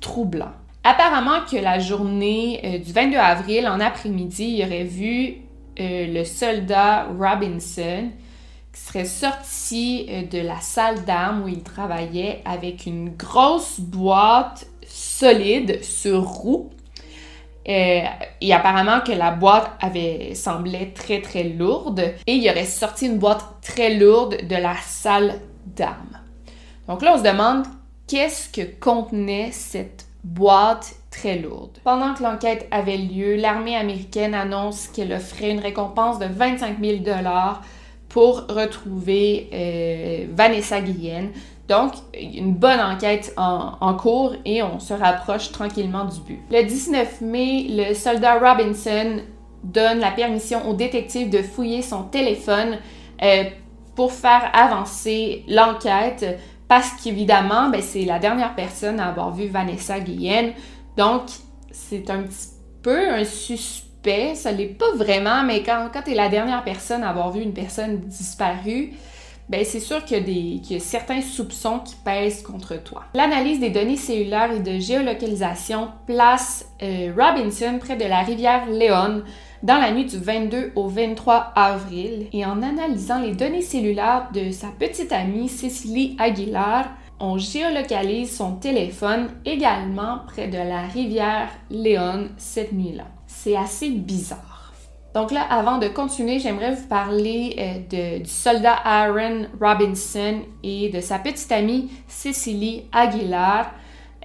troublant. 0.00 0.52
Apparemment 0.82 1.40
que 1.50 1.56
la 1.56 1.78
journée 1.78 2.60
euh, 2.64 2.78
du 2.78 2.92
22 2.92 3.16
avril, 3.16 3.68
en 3.68 3.80
après-midi, 3.80 4.56
il 4.58 4.64
aurait 4.64 4.84
vu 4.84 5.36
euh, 5.80 6.06
le 6.12 6.24
soldat 6.24 7.06
Robinson 7.18 8.10
qui 8.72 8.80
serait 8.80 9.04
sorti 9.04 10.08
de 10.32 10.40
la 10.40 10.60
salle 10.60 11.04
d'armes 11.04 11.44
où 11.44 11.48
il 11.48 11.62
travaillait 11.62 12.42
avec 12.44 12.86
une 12.86 13.10
grosse 13.10 13.78
boîte 13.78 14.66
solide 14.84 15.80
sur 15.84 16.24
roue. 16.24 16.70
Euh, 17.66 18.02
et 18.42 18.52
apparemment 18.52 19.00
que 19.00 19.12
la 19.12 19.30
boîte 19.30 19.70
avait 19.80 20.34
semblait 20.34 20.92
très 20.94 21.22
très 21.22 21.44
lourde 21.44 22.12
et 22.26 22.34
il 22.34 22.50
aurait 22.50 22.66
sorti 22.66 23.06
une 23.06 23.18
boîte 23.18 23.42
très 23.62 23.94
lourde 23.94 24.36
de 24.46 24.56
la 24.56 24.74
salle 24.82 25.40
d'armes. 25.64 26.18
Donc 26.88 27.00
là 27.00 27.14
on 27.14 27.18
se 27.18 27.22
demande 27.22 27.64
qu'est-ce 28.06 28.50
que 28.50 28.78
contenait 28.78 29.50
cette 29.50 30.04
boîte 30.22 30.94
très 31.10 31.38
lourde? 31.38 31.78
Pendant 31.84 32.12
que 32.12 32.22
l'enquête 32.22 32.68
avait 32.70 32.98
lieu, 32.98 33.36
l'armée 33.36 33.76
américaine 33.76 34.34
annonce 34.34 34.88
qu'elle 34.88 35.12
offrait 35.14 35.50
une 35.50 35.60
récompense 35.60 36.18
de 36.18 36.26
25 36.26 36.76
000 36.82 36.98
dollars 36.98 37.62
pour 38.10 38.46
retrouver 38.48 39.48
euh, 39.52 40.26
Vanessa 40.32 40.80
Guillen. 40.80 41.30
Donc, 41.68 41.92
une 42.12 42.54
bonne 42.54 42.80
enquête 42.80 43.32
en, 43.36 43.94
cours 43.94 44.34
et 44.44 44.62
on 44.62 44.78
se 44.78 44.92
rapproche 44.92 45.50
tranquillement 45.50 46.04
du 46.04 46.20
but. 46.20 46.40
Le 46.50 46.62
19 46.62 47.22
mai, 47.22 47.66
le 47.70 47.94
soldat 47.94 48.38
Robinson 48.38 49.20
donne 49.62 49.98
la 49.98 50.10
permission 50.10 50.68
au 50.68 50.74
détective 50.74 51.30
de 51.30 51.38
fouiller 51.38 51.80
son 51.80 52.02
téléphone 52.02 52.78
euh, 53.22 53.44
pour 53.94 54.12
faire 54.12 54.50
avancer 54.52 55.42
l'enquête 55.48 56.38
parce 56.68 56.90
qu'évidemment, 57.02 57.70
ben, 57.70 57.80
c'est 57.80 58.04
la 58.04 58.18
dernière 58.18 58.54
personne 58.54 59.00
à 59.00 59.08
avoir 59.08 59.32
vu 59.32 59.48
Vanessa 59.48 60.00
Guillen. 60.00 60.52
Donc, 60.98 61.22
c'est 61.70 62.10
un 62.10 62.22
petit 62.24 62.48
peu 62.82 63.08
un 63.10 63.24
suspect 63.24 63.84
ça 64.34 64.52
l'est 64.52 64.66
pas 64.66 64.92
vraiment, 64.96 65.42
mais 65.44 65.62
quand, 65.62 65.88
quand 65.92 66.02
tu 66.02 66.12
es 66.12 66.14
la 66.14 66.28
dernière 66.28 66.62
personne 66.64 67.02
à 67.02 67.10
avoir 67.10 67.32
vu 67.32 67.42
une 67.42 67.54
personne 67.54 68.00
disparue, 68.00 68.92
ben 69.48 69.64
c'est 69.64 69.80
sûr 69.80 70.04
qu'il 70.04 70.28
y, 70.28 70.74
a 70.74 70.80
certains 70.80 71.20
soupçons 71.20 71.80
qui 71.80 71.96
pèsent 71.96 72.42
contre 72.42 72.82
toi. 72.82 73.04
L'analyse 73.14 73.60
des 73.60 73.70
données 73.70 73.96
cellulaires 73.96 74.52
et 74.52 74.60
de 74.60 74.78
géolocalisation 74.78 75.88
place 76.06 76.68
euh, 76.82 77.12
Robinson 77.16 77.78
près 77.78 77.96
de 77.96 78.04
la 78.04 78.22
rivière 78.22 78.66
Léon 78.68 79.22
dans 79.62 79.78
la 79.78 79.92
nuit 79.92 80.06
du 80.06 80.18
22 80.18 80.72
au 80.74 80.88
23 80.88 81.52
avril 81.56 82.28
et 82.32 82.44
en 82.44 82.62
analysant 82.62 83.20
les 83.20 83.34
données 83.34 83.62
cellulaires 83.62 84.28
de 84.32 84.50
sa 84.50 84.68
petite 84.68 85.12
amie 85.12 85.48
Cécilie 85.48 86.16
Aguilar, 86.18 86.90
on 87.20 87.38
géolocalise 87.38 88.36
son 88.36 88.56
téléphone 88.56 89.28
également 89.44 90.20
près 90.26 90.48
de 90.48 90.58
la 90.58 90.82
rivière 90.82 91.48
Léon 91.70 92.28
cette 92.36 92.72
nuit-là 92.72 93.04
c'est 93.34 93.56
assez 93.56 93.90
bizarre. 93.90 94.53
Donc 95.14 95.30
là, 95.30 95.42
avant 95.48 95.78
de 95.78 95.86
continuer, 95.86 96.40
j'aimerais 96.40 96.74
vous 96.74 96.88
parler 96.88 97.54
euh, 97.92 98.18
du 98.18 98.28
soldat 98.28 98.76
Aaron 98.84 99.46
Robinson 99.60 100.40
et 100.64 100.88
de 100.88 101.00
sa 101.00 101.20
petite 101.20 101.52
amie 101.52 101.88
Cecily 102.08 102.86
Aguilar. 102.92 103.72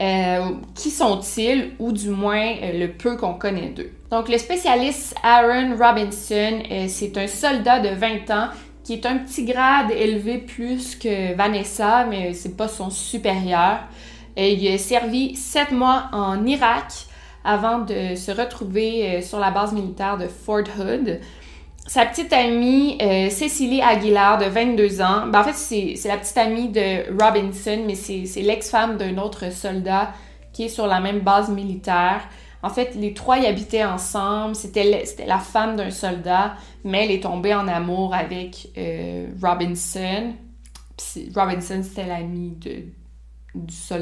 Euh, 0.02 0.52
qui 0.76 0.90
sont-ils, 0.90 1.74
ou 1.78 1.92
du 1.92 2.10
moins 2.10 2.56
euh, 2.64 2.80
le 2.80 2.88
peu 2.94 3.18
qu'on 3.18 3.34
connaît 3.34 3.70
d'eux? 3.70 3.92
Donc, 4.10 4.30
le 4.30 4.38
spécialiste 4.40 5.14
Aaron 5.22 5.76
Robinson, 5.78 6.64
c'est 6.88 7.18
un 7.18 7.28
soldat 7.28 7.80
de 7.80 7.90
20 7.90 8.32
ans 8.32 8.48
qui 8.84 8.94
est 8.94 9.06
un 9.06 9.18
petit 9.18 9.44
grade 9.44 9.92
élevé 9.92 10.40
plus 10.40 10.96
que 10.96 11.36
Vanessa, 11.36 12.08
mais 12.10 12.34
c'est 12.34 12.58
pas 12.58 12.68
son 12.68 12.90
supérieur. 12.90 13.82
il 14.36 14.68
a 14.74 14.78
servi 14.80 15.36
7 15.36 15.72
mois 15.72 16.06
en 16.14 16.44
Irak, 16.48 16.94
avant 17.44 17.80
de 17.80 18.16
se 18.16 18.32
retrouver 18.32 19.18
euh, 19.18 19.22
sur 19.22 19.40
la 19.40 19.52
base 19.52 19.74
militaire 19.74 20.18
de 20.18 20.28
Fort 20.28 20.64
Hood. 20.80 21.20
Sa 21.88 22.06
petite 22.06 22.32
amie, 22.34 22.98
euh, 23.02 23.30
Cécilie 23.30 23.82
Aguilar, 23.82 24.38
de 24.38 24.46
22 24.46 25.02
ans, 25.02 25.28
ben 25.28 25.42
en 25.42 25.44
fait, 25.44 25.54
c'est 25.54 26.08
la 26.08 26.18
petite 26.18 26.38
amie 26.38 26.70
de 26.70 27.12
Robinson, 27.20 27.84
mais 27.86 27.96
c'est 27.96 28.42
l'ex-femme 28.42 28.98
d'un 28.98 29.18
autre 29.18 29.52
soldat 29.52 30.12
qui 30.54 30.66
est 30.66 30.70
sur 30.70 30.86
la 30.86 31.00
même 31.00 31.22
base 31.22 31.50
militaire. 31.50 32.22
En 32.62 32.70
fait, 32.70 32.94
les 32.96 33.14
trois 33.14 33.40
y 33.40 33.48
habitaient 33.48 33.86
ensemble. 33.86 34.56
C'était 34.56 35.06
la 35.26 35.40
femme 35.40 35.78
d'un 35.78 35.92
soldat, 35.92 36.56
mais 36.84 37.06
elle 37.06 37.12
est 37.12 37.24
tombée 37.24 37.54
en 37.56 37.68
amour 37.68 38.14
avec 38.14 38.70
euh, 38.78 39.28
Robinson. 39.42 40.34
Robinson, 41.34 41.82
c'était 41.82 42.06
l'ami 42.06 42.52
du 43.56 43.74
soldat. 43.74 44.02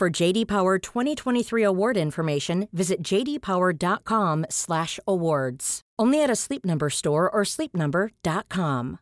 For 0.00 0.08
JD 0.08 0.46
Power 0.46 0.78
2023 0.78 1.62
award 1.62 1.98
information, 1.98 2.68
visit 2.72 3.02
jdpower.com/awards. 3.02 5.80
Only 5.98 6.22
at 6.22 6.30
a 6.30 6.36
Sleep 6.36 6.64
Number 6.64 6.88
store 6.88 7.28
or 7.30 7.44
sleepnumber.com. 7.44 8.96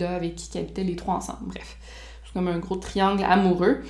Avec 0.00 0.34
qui 0.34 0.58
habitaient 0.58 0.82
les 0.82 0.96
trois 0.96 1.14
ensemble. 1.14 1.50
Bref, 1.50 1.76
c'est 2.24 2.32
comme 2.32 2.48
un 2.48 2.58
gros 2.58 2.74
triangle 2.74 3.22
amoureux. 3.22 3.82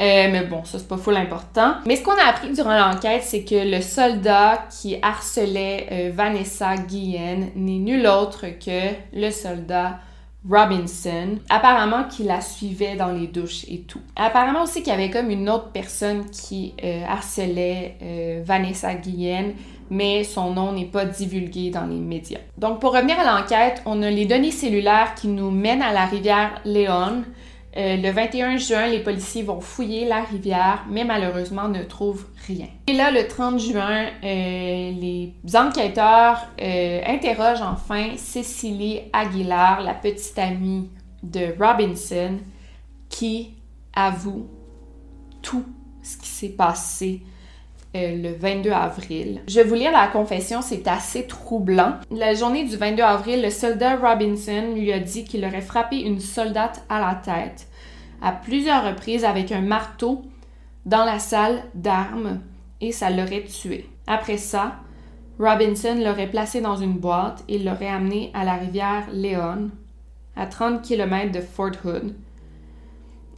Euh, 0.00 0.28
mais 0.30 0.46
bon, 0.46 0.62
ça 0.62 0.78
c'est 0.78 0.86
pas 0.86 0.96
full 0.96 1.16
important. 1.16 1.78
Mais 1.84 1.96
ce 1.96 2.04
qu'on 2.04 2.12
a 2.12 2.26
appris 2.28 2.52
durant 2.52 2.78
l'enquête, 2.78 3.24
c'est 3.24 3.42
que 3.42 3.68
le 3.68 3.80
soldat 3.80 4.68
qui 4.70 4.96
harcelait 5.02 5.88
euh, 5.90 6.12
Vanessa 6.14 6.76
Guillen 6.76 7.50
n'est 7.56 7.78
nul 7.78 8.06
autre 8.06 8.46
que 8.64 8.94
le 9.12 9.32
soldat 9.32 9.98
Robinson, 10.48 11.38
apparemment 11.48 12.04
qu'il 12.04 12.26
la 12.26 12.40
suivait 12.40 12.96
dans 12.96 13.12
les 13.12 13.26
douches 13.26 13.64
et 13.68 13.80
tout. 13.80 14.00
Apparemment 14.14 14.64
aussi 14.64 14.82
qu'il 14.82 14.92
y 14.92 14.96
avait 14.96 15.10
comme 15.10 15.30
une 15.30 15.48
autre 15.48 15.70
personne 15.72 16.26
qui 16.30 16.74
euh, 16.84 17.02
harcelait 17.08 17.96
euh, 18.02 18.42
Vanessa 18.44 18.94
Guillen, 18.94 19.54
mais 19.90 20.24
son 20.24 20.52
nom 20.52 20.72
n'est 20.72 20.84
pas 20.84 21.04
divulgué 21.06 21.70
dans 21.70 21.86
les 21.86 21.98
médias. 21.98 22.40
Donc 22.58 22.80
pour 22.80 22.94
revenir 22.94 23.18
à 23.18 23.24
l'enquête, 23.24 23.82
on 23.86 24.02
a 24.02 24.10
les 24.10 24.26
données 24.26 24.50
cellulaires 24.50 25.14
qui 25.14 25.28
nous 25.28 25.50
mènent 25.50 25.82
à 25.82 25.92
la 25.92 26.04
rivière 26.04 26.60
Léon. 26.64 27.24
Euh, 27.76 27.96
le 27.96 28.10
21 28.10 28.56
juin, 28.56 28.86
les 28.86 29.00
policiers 29.00 29.42
vont 29.42 29.60
fouiller 29.60 30.06
la 30.06 30.22
rivière, 30.22 30.84
mais 30.88 31.04
malheureusement 31.04 31.68
ne 31.68 31.82
trouvent 31.82 32.26
rien. 32.46 32.68
Et 32.86 32.92
là, 32.92 33.10
le 33.10 33.26
30 33.26 33.58
juin, 33.58 34.06
euh, 34.22 34.90
les 34.92 35.34
enquêteurs 35.54 36.46
euh, 36.62 37.00
interrogent 37.04 37.62
enfin 37.62 38.16
Cécilie 38.16 39.00
Aguilar, 39.12 39.80
la 39.82 39.94
petite 39.94 40.38
amie 40.38 40.88
de 41.24 41.52
Robinson, 41.58 42.38
qui 43.08 43.54
avoue 43.92 44.46
tout 45.42 45.64
ce 46.02 46.16
qui 46.16 46.28
s'est 46.28 46.48
passé 46.50 47.22
euh, 47.94 48.16
le 48.22 48.32
22 48.32 48.70
avril. 48.70 49.40
Je 49.48 49.60
vais 49.60 49.64
vous 49.64 49.74
lire 49.74 49.92
la 49.92 50.08
confession, 50.08 50.62
c'est 50.62 50.88
assez 50.88 51.26
troublant. 51.26 51.94
La 52.10 52.34
journée 52.34 52.64
du 52.64 52.76
22 52.76 53.02
avril, 53.02 53.42
le 53.42 53.50
soldat 53.50 53.96
Robinson 53.96 54.72
lui 54.74 54.92
a 54.92 54.98
dit 54.98 55.24
qu'il 55.24 55.44
aurait 55.44 55.60
frappé 55.60 56.00
une 56.00 56.20
soldate 56.20 56.84
à 56.88 57.00
la 57.00 57.14
tête 57.14 57.68
à 58.24 58.32
plusieurs 58.32 58.84
reprises 58.84 59.24
avec 59.24 59.52
un 59.52 59.60
marteau 59.60 60.22
dans 60.86 61.04
la 61.04 61.18
salle 61.18 61.62
d'armes 61.74 62.40
et 62.80 62.90
ça 62.90 63.10
l'aurait 63.10 63.44
tué. 63.44 63.88
Après 64.06 64.38
ça, 64.38 64.76
Robinson 65.38 65.96
l'aurait 66.02 66.30
placé 66.30 66.62
dans 66.62 66.76
une 66.76 66.94
boîte 66.94 67.44
et 67.48 67.58
l'aurait 67.58 67.88
amené 67.88 68.30
à 68.34 68.44
la 68.44 68.54
rivière 68.54 69.06
Leon, 69.12 69.70
à 70.36 70.46
30 70.46 70.82
km 70.82 71.32
de 71.32 71.40
Fort 71.40 71.72
Hood. 71.84 72.14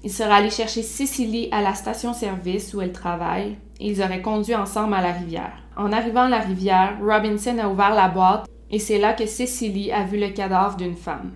Il 0.05 0.13
serait 0.13 0.35
allé 0.35 0.51
chercher 0.51 0.83
Cicely 0.83 1.49
à 1.51 1.63
la 1.63 1.75
station-service 1.75 2.73
où 2.75 2.81
elle 2.81 2.93
travaille 2.93 3.57
ils 3.81 4.03
auraient 4.03 4.23
conduit 4.23 4.55
ensemble 4.55 4.95
à 4.95 5.03
la 5.03 5.13
rivière. 5.13 5.63
En 5.77 5.93
arrivant 5.93 6.25
à 6.25 6.29
la 6.29 6.41
rivière, 6.41 6.99
Robinson 7.03 7.59
a 7.59 7.69
ouvert 7.69 7.95
la 7.95 8.09
boîte 8.09 8.49
et 8.71 8.79
c'est 8.79 8.99
là 8.99 9.13
que 9.13 9.27
Cecily 9.27 9.93
a 9.93 10.05
vu 10.05 10.19
le 10.19 10.31
cadavre 10.31 10.77
d'une 10.77 10.97
femme. 10.97 11.33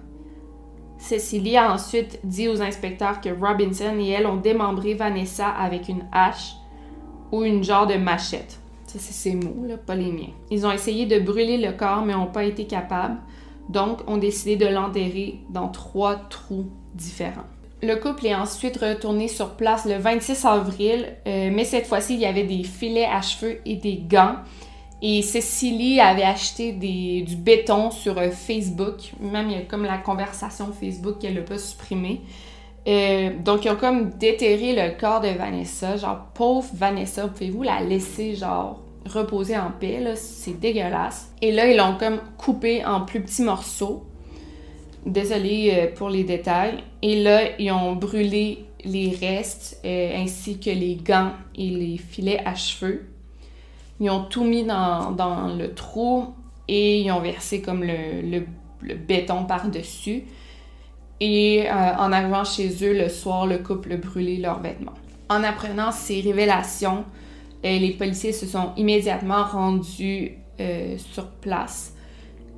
Cecily 0.98 1.56
a 1.56 1.72
ensuite 1.72 2.20
dit 2.24 2.48
aux 2.48 2.60
inspecteurs 2.60 3.20
que 3.20 3.30
Robinson 3.30 3.98
et 3.98 4.10
elle 4.10 4.26
ont 4.26 4.36
démembré 4.36 4.94
Vanessa 4.94 5.48
avec 5.48 5.88
une 5.88 6.06
hache 6.12 6.54
ou 7.32 7.42
une 7.42 7.64
genre 7.64 7.86
de 7.86 7.94
machette. 7.94 8.60
Ça, 8.86 8.98
c'est 8.98 9.12
ses 9.12 9.34
mots, 9.34 9.64
là, 9.66 9.76
pas 9.76 9.94
les 9.94 10.10
miens. 10.10 10.32
Ils 10.50 10.66
ont 10.66 10.72
essayé 10.72 11.06
de 11.06 11.20
brûler 11.20 11.58
le 11.58 11.72
corps, 11.72 12.04
mais 12.04 12.12
n'ont 12.12 12.26
pas 12.26 12.44
été 12.44 12.66
capables, 12.66 13.18
donc 13.68 14.00
ont 14.08 14.16
décidé 14.16 14.56
de 14.56 14.66
l'enterrer 14.66 15.38
dans 15.48 15.68
trois 15.68 16.16
trous 16.16 16.66
différents. 16.94 17.46
Le 17.82 17.94
couple 17.96 18.26
est 18.26 18.34
ensuite 18.34 18.76
retourné 18.76 19.26
sur 19.26 19.54
place 19.56 19.86
le 19.86 19.96
26 19.96 20.44
avril, 20.44 21.16
euh, 21.26 21.50
mais 21.50 21.64
cette 21.64 21.86
fois-ci, 21.86 22.14
il 22.14 22.20
y 22.20 22.26
avait 22.26 22.44
des 22.44 22.62
filets 22.62 23.06
à 23.06 23.22
cheveux 23.22 23.58
et 23.64 23.76
des 23.76 23.96
gants. 23.96 24.36
Et 25.02 25.22
Cécilie 25.22 25.98
avait 25.98 26.24
acheté 26.24 26.72
du 26.72 27.36
béton 27.36 27.90
sur 27.90 28.18
euh, 28.18 28.30
Facebook. 28.30 29.12
Même, 29.18 29.48
il 29.48 29.56
y 29.56 29.58
a 29.58 29.62
comme 29.62 29.84
la 29.84 29.96
conversation 29.96 30.72
Facebook 30.78 31.18
qu'elle 31.20 31.34
n'a 31.34 31.40
pas 31.40 31.56
supprimée. 31.56 32.20
Euh, 32.86 33.30
donc, 33.42 33.64
ils 33.64 33.70
ont 33.70 33.76
comme 33.76 34.10
déterré 34.10 34.74
le 34.74 34.98
corps 34.98 35.22
de 35.22 35.28
Vanessa. 35.28 35.96
Genre, 35.96 36.26
pauvre 36.34 36.68
Vanessa, 36.74 37.28
pouvez-vous 37.28 37.62
la 37.62 37.80
laisser, 37.80 38.34
genre, 38.34 38.82
reposer 39.06 39.56
en 39.56 39.70
paix, 39.70 40.00
là? 40.00 40.16
C'est 40.16 40.60
dégueulasse. 40.60 41.32
Et 41.40 41.50
là, 41.50 41.66
ils 41.66 41.78
l'ont 41.78 41.96
comme 41.98 42.20
coupé 42.36 42.84
en 42.84 43.00
plus 43.00 43.22
petits 43.22 43.42
morceaux. 43.42 44.04
Désolée 45.06 45.72
euh, 45.72 45.94
pour 45.94 46.10
les 46.10 46.24
détails. 46.24 46.84
Et 47.02 47.22
là, 47.22 47.58
ils 47.58 47.72
ont 47.72 47.94
brûlé 47.94 48.66
les 48.84 49.10
restes 49.10 49.80
euh, 49.84 50.22
ainsi 50.22 50.58
que 50.58 50.70
les 50.70 50.96
gants 50.96 51.32
et 51.54 51.70
les 51.70 51.96
filets 51.96 52.42
à 52.44 52.54
cheveux. 52.54 53.06
Ils 53.98 54.10
ont 54.10 54.24
tout 54.24 54.44
mis 54.44 54.64
dans, 54.64 55.10
dans 55.12 55.54
le 55.54 55.74
trou 55.74 56.34
et 56.68 57.00
ils 57.00 57.10
ont 57.10 57.20
versé 57.20 57.60
comme 57.62 57.82
le, 57.82 58.22
le, 58.82 58.94
béton 58.94 59.44
par-dessus. 59.44 60.24
Et 61.20 61.66
euh, 61.66 61.72
en 61.72 62.12
arrivant 62.12 62.44
chez 62.44 62.68
eux 62.82 62.96
le 62.96 63.08
soir, 63.08 63.46
le 63.46 63.58
couple 63.58 63.92
a 63.92 63.96
brûlé 63.96 64.38
leurs 64.38 64.60
vêtements. 64.60 64.94
En 65.28 65.44
apprenant 65.44 65.92
ces 65.92 66.20
révélations, 66.20 67.04
les 67.62 67.90
policiers 67.90 68.32
se 68.32 68.46
sont 68.46 68.72
immédiatement 68.76 69.44
rendus 69.44 70.38
sur 70.96 71.26
place. 71.26 71.94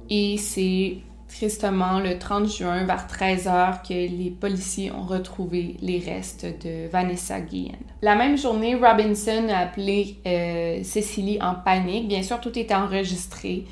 Et 0.08 0.37
c'est 0.38 0.99
tristement 1.32 2.00
le 2.00 2.18
30 2.18 2.48
juin 2.48 2.84
vers 2.84 3.06
13h 3.06 3.82
que 3.86 3.94
les 3.94 4.30
policiers 4.30 4.92
ont 4.92 5.02
retrouvé 5.02 5.76
les 5.80 5.98
restes 5.98 6.44
de 6.44 6.88
Vanessa 6.88 7.40
Guillen. 7.40 7.76
La 8.02 8.14
même 8.14 8.36
journée, 8.36 8.74
Robinson 8.74 9.48
a 9.48 9.58
appelé 9.58 10.16
euh, 10.26 10.82
Cécilie 10.82 11.38
en 11.40 11.54
panique. 11.54 12.08
Bien 12.08 12.22
sûr, 12.22 12.40
tout 12.40 12.56
était 12.58 12.74
enregistré. 12.74 13.64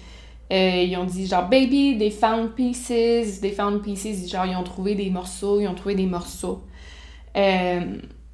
Euh, 0.52 0.84
ils 0.86 0.96
ont 0.96 1.04
dit 1.04 1.26
genre 1.26 1.48
baby, 1.48 1.96
they 1.98 2.10
found 2.10 2.50
pieces, 2.54 3.40
they 3.40 3.52
found 3.52 3.82
pieces. 3.82 4.28
Genre 4.30 4.46
ils 4.46 4.56
ont 4.56 4.64
trouvé 4.64 4.94
des 4.94 5.10
morceaux, 5.10 5.60
ils 5.60 5.68
ont 5.68 5.74
trouvé 5.74 5.94
des 5.94 6.06
morceaux. 6.06 6.62
Euh, 7.36 7.80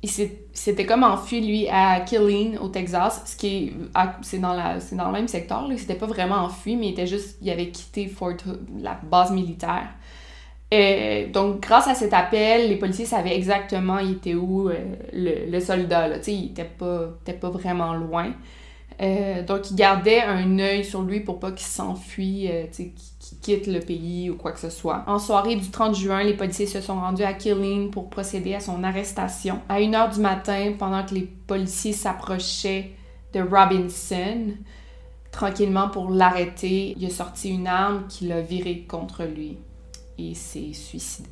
il 0.03 0.11
s'était 0.11 0.87
comme 0.87 1.03
enfui 1.03 1.41
lui 1.41 1.69
à 1.69 2.01
Killeen 2.01 2.59
au 2.59 2.69
Texas, 2.69 3.23
ce 3.25 3.37
qui 3.37 3.73
est 3.95 4.39
dans 4.39 4.53
la 4.53 4.79
dans 4.93 5.07
le 5.07 5.13
même 5.13 5.29
secteur. 5.29 5.67
Là. 5.67 5.69
Il 5.73 5.79
s'était 5.79 5.95
pas 5.95 6.07
vraiment 6.07 6.37
enfui, 6.37 6.77
mais 6.77 6.89
il 6.89 6.93
était 6.93 7.07
juste 7.07 7.39
il 7.43 7.51
avait 7.51 7.71
quitté 7.71 8.07
Fort 8.07 8.35
Hood, 8.47 8.61
la 8.81 8.95
base 9.03 9.33
militaire. 9.33 9.89
Euh, 10.75 11.29
donc, 11.31 11.61
grâce 11.61 11.87
à 11.87 11.95
cet 11.95 12.13
appel, 12.13 12.69
les 12.69 12.77
policiers 12.77 13.07
savaient 13.07 13.37
exactement 13.37 13.99
il 13.99 14.13
était 14.13 14.35
où 14.35 14.69
euh, 14.69 14.75
le, 15.13 15.51
le, 15.51 15.61
soldat. 15.61 16.09
Là. 16.09 16.17
il 16.27 16.47
était 16.47 16.65
pas, 16.65 17.09
pas 17.41 17.51
vraiment 17.51 17.95
loin. 17.95 18.33
Euh, 19.01 19.45
donc, 19.45 19.71
ils 19.71 19.77
gardaient 19.77 20.23
un 20.23 20.59
œil 20.59 20.85
sur 20.85 21.03
lui 21.03 21.21
pour 21.21 21.39
pas 21.39 21.53
qu'il 21.53 21.67
s'enfuit, 21.67 22.51
quitte 23.35 23.67
le 23.67 23.81
pays 23.81 24.31
ou 24.31 24.37
quoi 24.37 24.53
que 24.53 24.61
ce 24.61 24.71
soit. 24.71 25.05
En 25.07 25.19
soirée 25.19 25.57
du 25.57 25.71
30 25.71 25.95
juin, 25.95 26.23
les 26.23 26.35
policiers 26.35 26.67
se 26.67 26.81
sont 26.81 27.01
rendus 27.01 27.25
à 27.25 27.33
Killeen 27.33 27.91
pour 27.91 28.09
procéder 28.09 28.55
à 28.55 28.61
son 28.61 28.85
arrestation. 28.85 29.61
À 29.69 29.81
1h 29.81 30.15
du 30.15 30.21
matin, 30.21 30.73
pendant 30.79 31.05
que 31.05 31.15
les 31.15 31.29
policiers 31.47 31.93
s'approchaient 31.93 32.93
de 33.33 33.41
Robinson, 33.41 34.55
tranquillement 35.33 35.89
pour 35.89 36.11
l'arrêter, 36.11 36.95
il 36.97 37.07
a 37.07 37.11
sorti 37.11 37.51
une 37.51 37.67
arme 37.67 38.07
qu'il 38.09 38.33
a 38.33 38.41
virée 38.41 38.87
contre 38.89 39.25
lui 39.25 39.59
et 40.19 40.35
s'est 40.35 40.73
suicidé. 40.73 41.29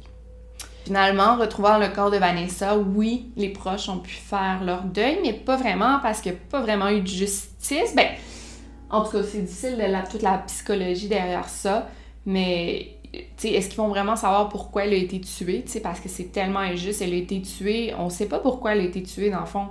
Finalement, 0.85 1.37
retrouvant 1.37 1.79
le 1.79 1.89
corps 1.89 2.11
de 2.11 2.19
Vanessa, 2.19 2.77
oui, 2.77 3.31
les 3.37 3.49
proches 3.49 3.89
ont 3.89 4.01
pu 4.01 4.11
faire 4.11 4.63
leur 4.63 4.83
deuil, 4.83 5.19
mais 5.23 5.33
pas 5.33 5.57
vraiment 5.57 5.99
parce 6.03 6.21
qu'il 6.21 6.33
n'y 6.33 6.39
a 6.39 6.41
pas 6.51 6.61
vraiment 6.61 6.91
eu 6.91 7.01
de 7.01 7.07
justice. 7.07 7.95
Ben, 7.97 8.09
en 8.95 9.05
tout 9.05 9.11
cas, 9.11 9.23
c'est 9.25 9.43
difficile 9.43 9.77
de 9.77 9.91
la, 9.91 10.03
toute 10.03 10.23
la 10.23 10.39
psychologie 10.39 11.09
derrière 11.09 11.49
ça, 11.49 11.89
mais 12.27 12.91
est-ce 13.43 13.69
qu'ils 13.69 13.79
vont 13.79 13.89
vraiment 13.89 14.17
savoir 14.17 14.49
pourquoi 14.49 14.85
elle 14.85 14.93
a 14.93 14.97
été 14.97 15.21
tuée? 15.21 15.65
Parce 15.83 16.01
que 16.01 16.09
c'est 16.09 16.31
tellement 16.31 16.61
injuste, 16.61 17.03
elle 17.03 17.13
a 17.13 17.17
été 17.17 17.41
tuée, 17.43 17.93
on 17.99 18.07
ne 18.07 18.11
sait 18.11 18.27
pas 18.27 18.39
pourquoi 18.39 18.73
elle 18.73 18.81
a 18.81 18.85
été 18.85 19.03
tuée 19.03 19.31
dans 19.31 19.41
le 19.41 19.47
fond. 19.47 19.67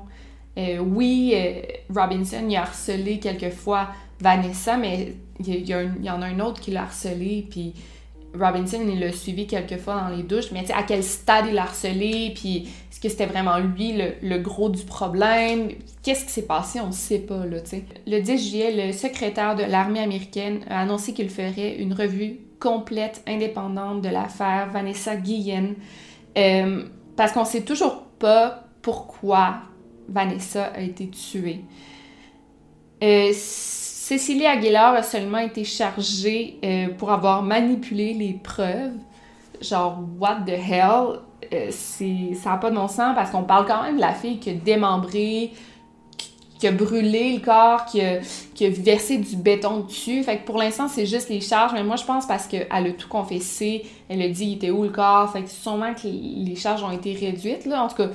Euh, 0.58 0.80
oui, 0.80 1.34
euh, 1.36 1.62
Robinson 1.94 2.48
a 2.54 2.62
harcelé 2.62 3.20
quelquefois 3.20 3.88
Vanessa, 4.20 4.78
mais 4.78 5.16
il 5.40 5.48
y, 5.48 5.72
y, 5.72 6.10
en 6.10 6.22
a 6.22 6.26
un 6.26 6.40
autre 6.42 6.62
qui 6.62 6.72
l'a 6.72 6.84
harcelé, 6.84 7.48
puis 7.50 7.74
Robinson, 8.40 8.80
il 8.88 9.00
l'a 9.00 9.12
suivi 9.12 9.46
quelques 9.46 9.78
fois 9.78 10.02
dans 10.02 10.16
les 10.16 10.24
douches, 10.24 10.52
mais 10.52 10.70
à 10.72 10.84
quel 10.84 11.04
stade 11.04 11.46
il 11.50 11.54
l'a 11.54 11.64
harcelé, 11.64 12.32
puis 12.34 12.70
est-ce 12.92 13.00
que 13.00 13.10
c'était 13.10 13.28
vraiment 13.28 13.60
lui 13.60 13.94
le, 14.22 14.38
gros 14.40 14.70
du 14.70 14.84
problème? 14.84 15.70
Qu'est-ce 16.02 16.26
qui 16.26 16.32
s'est 16.32 16.48
passé? 16.48 16.80
On 16.80 16.88
ne 16.88 16.92
sait 16.92 17.20
pas, 17.20 17.46
là. 17.46 17.58
Le 18.08 18.20
10 18.20 18.50
juillet, 18.50 18.88
le 18.88 18.92
secrétaire 18.92 19.56
de 19.56 19.64
l'armée 19.64 20.00
américaine 20.00 20.62
a 20.70 20.82
annoncé 20.82 21.14
qu'il 21.14 21.30
ferait 21.30 21.76
une 21.78 21.94
revue 21.94 22.40
complète, 22.60 23.22
indépendante 23.28 24.02
de 24.02 24.10
l'affaire 24.10 24.70
Vanessa 24.72 25.16
Guillen, 25.16 25.76
euh, 26.38 26.86
parce 27.16 27.34
qu'on 27.34 27.46
sait 27.46 27.62
toujours 27.62 28.04
pas 28.20 28.64
pourquoi 28.82 29.62
Vanessa 30.10 30.66
a 30.66 30.82
été 30.82 31.08
tuée. 31.10 31.62
Euh, 33.04 33.32
Cécilie 34.18 34.46
Aguilar 34.46 34.94
a 34.94 35.02
seulement 35.02 35.40
été 35.40 35.64
chargée 35.64 36.60
euh, 36.64 36.90
pour 36.96 37.12
avoir 37.12 37.42
manipulé 37.42 38.14
les 38.14 38.34
preuves. 38.34 38.94
Genre, 39.60 39.98
what 40.20 40.42
the 40.46 40.52
hell? 40.52 41.20
Euh, 41.52 41.72
ça 41.72 42.52
n'a 42.52 42.58
pas 42.58 42.70
de 42.70 42.76
sens 42.76 43.16
parce 43.16 43.32
qu'on 43.32 43.42
parle 43.42 43.66
quand 43.66 43.82
même 43.82 43.96
de 43.96 44.02
la 44.02 44.14
fille 44.14 44.38
qui 44.38 44.52
a 44.52 44.54
démembré, 44.54 45.52
qui 46.60 46.68
a 46.68 46.72
brûlé 46.72 47.34
le 47.34 47.40
corps, 47.40 47.86
qui 47.86 48.02
a, 48.02 48.20
qui 48.54 48.68
a 48.68 48.70
versé 48.70 49.18
du 49.18 49.36
béton 49.36 49.80
dessus. 49.80 50.22
Fait 50.22 50.38
que 50.38 50.46
pour 50.46 50.60
l'instant, 50.60 50.88
c'est 50.88 51.08
juste 51.08 51.30
les 51.30 51.42
charges. 51.42 51.74
Mais 51.74 51.84
moi, 51.84 51.96
je 51.96 52.04
pense 52.04 52.28
parce 52.28 52.46
qu'elle 52.46 52.68
a 52.70 52.92
tout 52.92 53.10
confessé. 53.10 53.84
Elle 54.10 54.22
a 54.22 54.28
dit 54.30 54.46
il 54.46 54.54
était 54.58 54.70
où 54.70 54.84
le 54.84 54.90
corps? 54.90 55.32
Fait 55.32 55.42
que 55.42 55.50
sûrement 55.50 55.96
que 55.96 56.06
les 56.06 56.56
charges 56.56 56.84
ont 56.84 56.92
été 56.92 57.14
réduites. 57.14 57.66
Là. 57.66 57.84
En 57.84 57.88
tout 57.88 57.96
cas, 57.96 58.10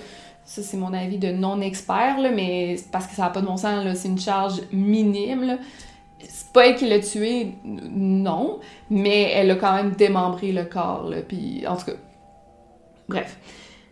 ça, 0.45 0.63
c'est 0.63 0.77
mon 0.77 0.95
avis 0.95 1.19
de 1.19 1.33
non-expert, 1.33 2.19
mais 2.33 2.77
parce 2.93 3.09
que 3.09 3.17
ça 3.17 3.23
n'a 3.23 3.31
pas 3.31 3.41
de 3.41 3.47
bon 3.47 3.57
sens, 3.57 3.85
c'est 3.97 4.09
une 4.09 4.21
charge 4.21 4.61
minime. 4.73 5.59
C'est 6.21 6.53
pas 6.53 6.67
elle 6.67 6.77
qui 6.77 6.89
l'a 6.89 6.99
tué, 6.99 7.53
non, 7.65 8.61
mais 8.91 9.31
elle 9.33 9.51
a 9.51 9.55
quand 9.57 9.75
même 9.75 9.93
démembré 9.93 10.53
le 10.53 10.65
corps, 10.65 11.09
là, 11.09 11.19
puis 11.27 11.65
en 11.67 11.77
tout 11.77 11.87
cas, 11.87 11.97
bref. 13.09 13.39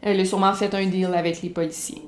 Elle 0.03 0.21
a 0.21 0.25
sûrement 0.25 0.53
fait 0.53 0.75
un 0.75 0.87
deal 0.87 1.13
avec 1.15 1.43
les 1.43 1.49
policiers. 1.49 2.03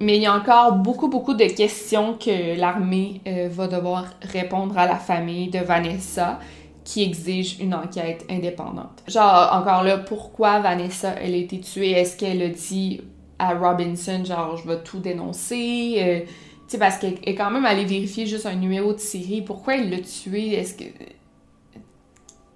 Mais 0.00 0.16
il 0.16 0.22
y 0.22 0.26
a 0.26 0.34
encore 0.34 0.72
beaucoup, 0.72 1.08
beaucoup 1.08 1.34
de 1.34 1.44
questions 1.44 2.14
que 2.14 2.58
l'armée 2.58 3.20
euh, 3.26 3.48
va 3.50 3.66
devoir 3.68 4.04
répondre 4.22 4.76
à 4.78 4.86
la 4.86 4.96
famille 4.96 5.48
de 5.48 5.58
Vanessa, 5.58 6.38
qui 6.84 7.02
exige 7.02 7.60
une 7.60 7.74
enquête 7.74 8.24
indépendante. 8.30 9.02
Genre, 9.06 9.50
encore 9.52 9.82
là, 9.82 9.98
pourquoi 9.98 10.60
Vanessa, 10.60 11.14
elle 11.22 11.34
a 11.34 11.36
été 11.36 11.60
tuée? 11.60 11.90
Est-ce 11.90 12.16
qu'elle 12.16 12.42
a 12.42 12.48
dit 12.48 13.02
à 13.38 13.54
Robinson, 13.54 14.24
genre, 14.24 14.56
je 14.56 14.66
vais 14.66 14.82
tout 14.82 14.98
dénoncer? 14.98 15.96
Euh, 15.98 16.20
tu 16.68 16.72
sais, 16.72 16.78
parce 16.78 16.98
qu'elle 16.98 17.18
est 17.24 17.34
quand 17.34 17.50
même 17.50 17.64
allée 17.64 17.86
vérifier 17.86 18.26
juste 18.26 18.44
un 18.44 18.54
numéro 18.54 18.92
de 18.92 18.98
série. 18.98 19.40
Pourquoi 19.40 19.76
il 19.76 19.88
l'a 19.88 20.00
tué? 20.00 20.52
Est-ce 20.52 20.74
que... 20.74 20.84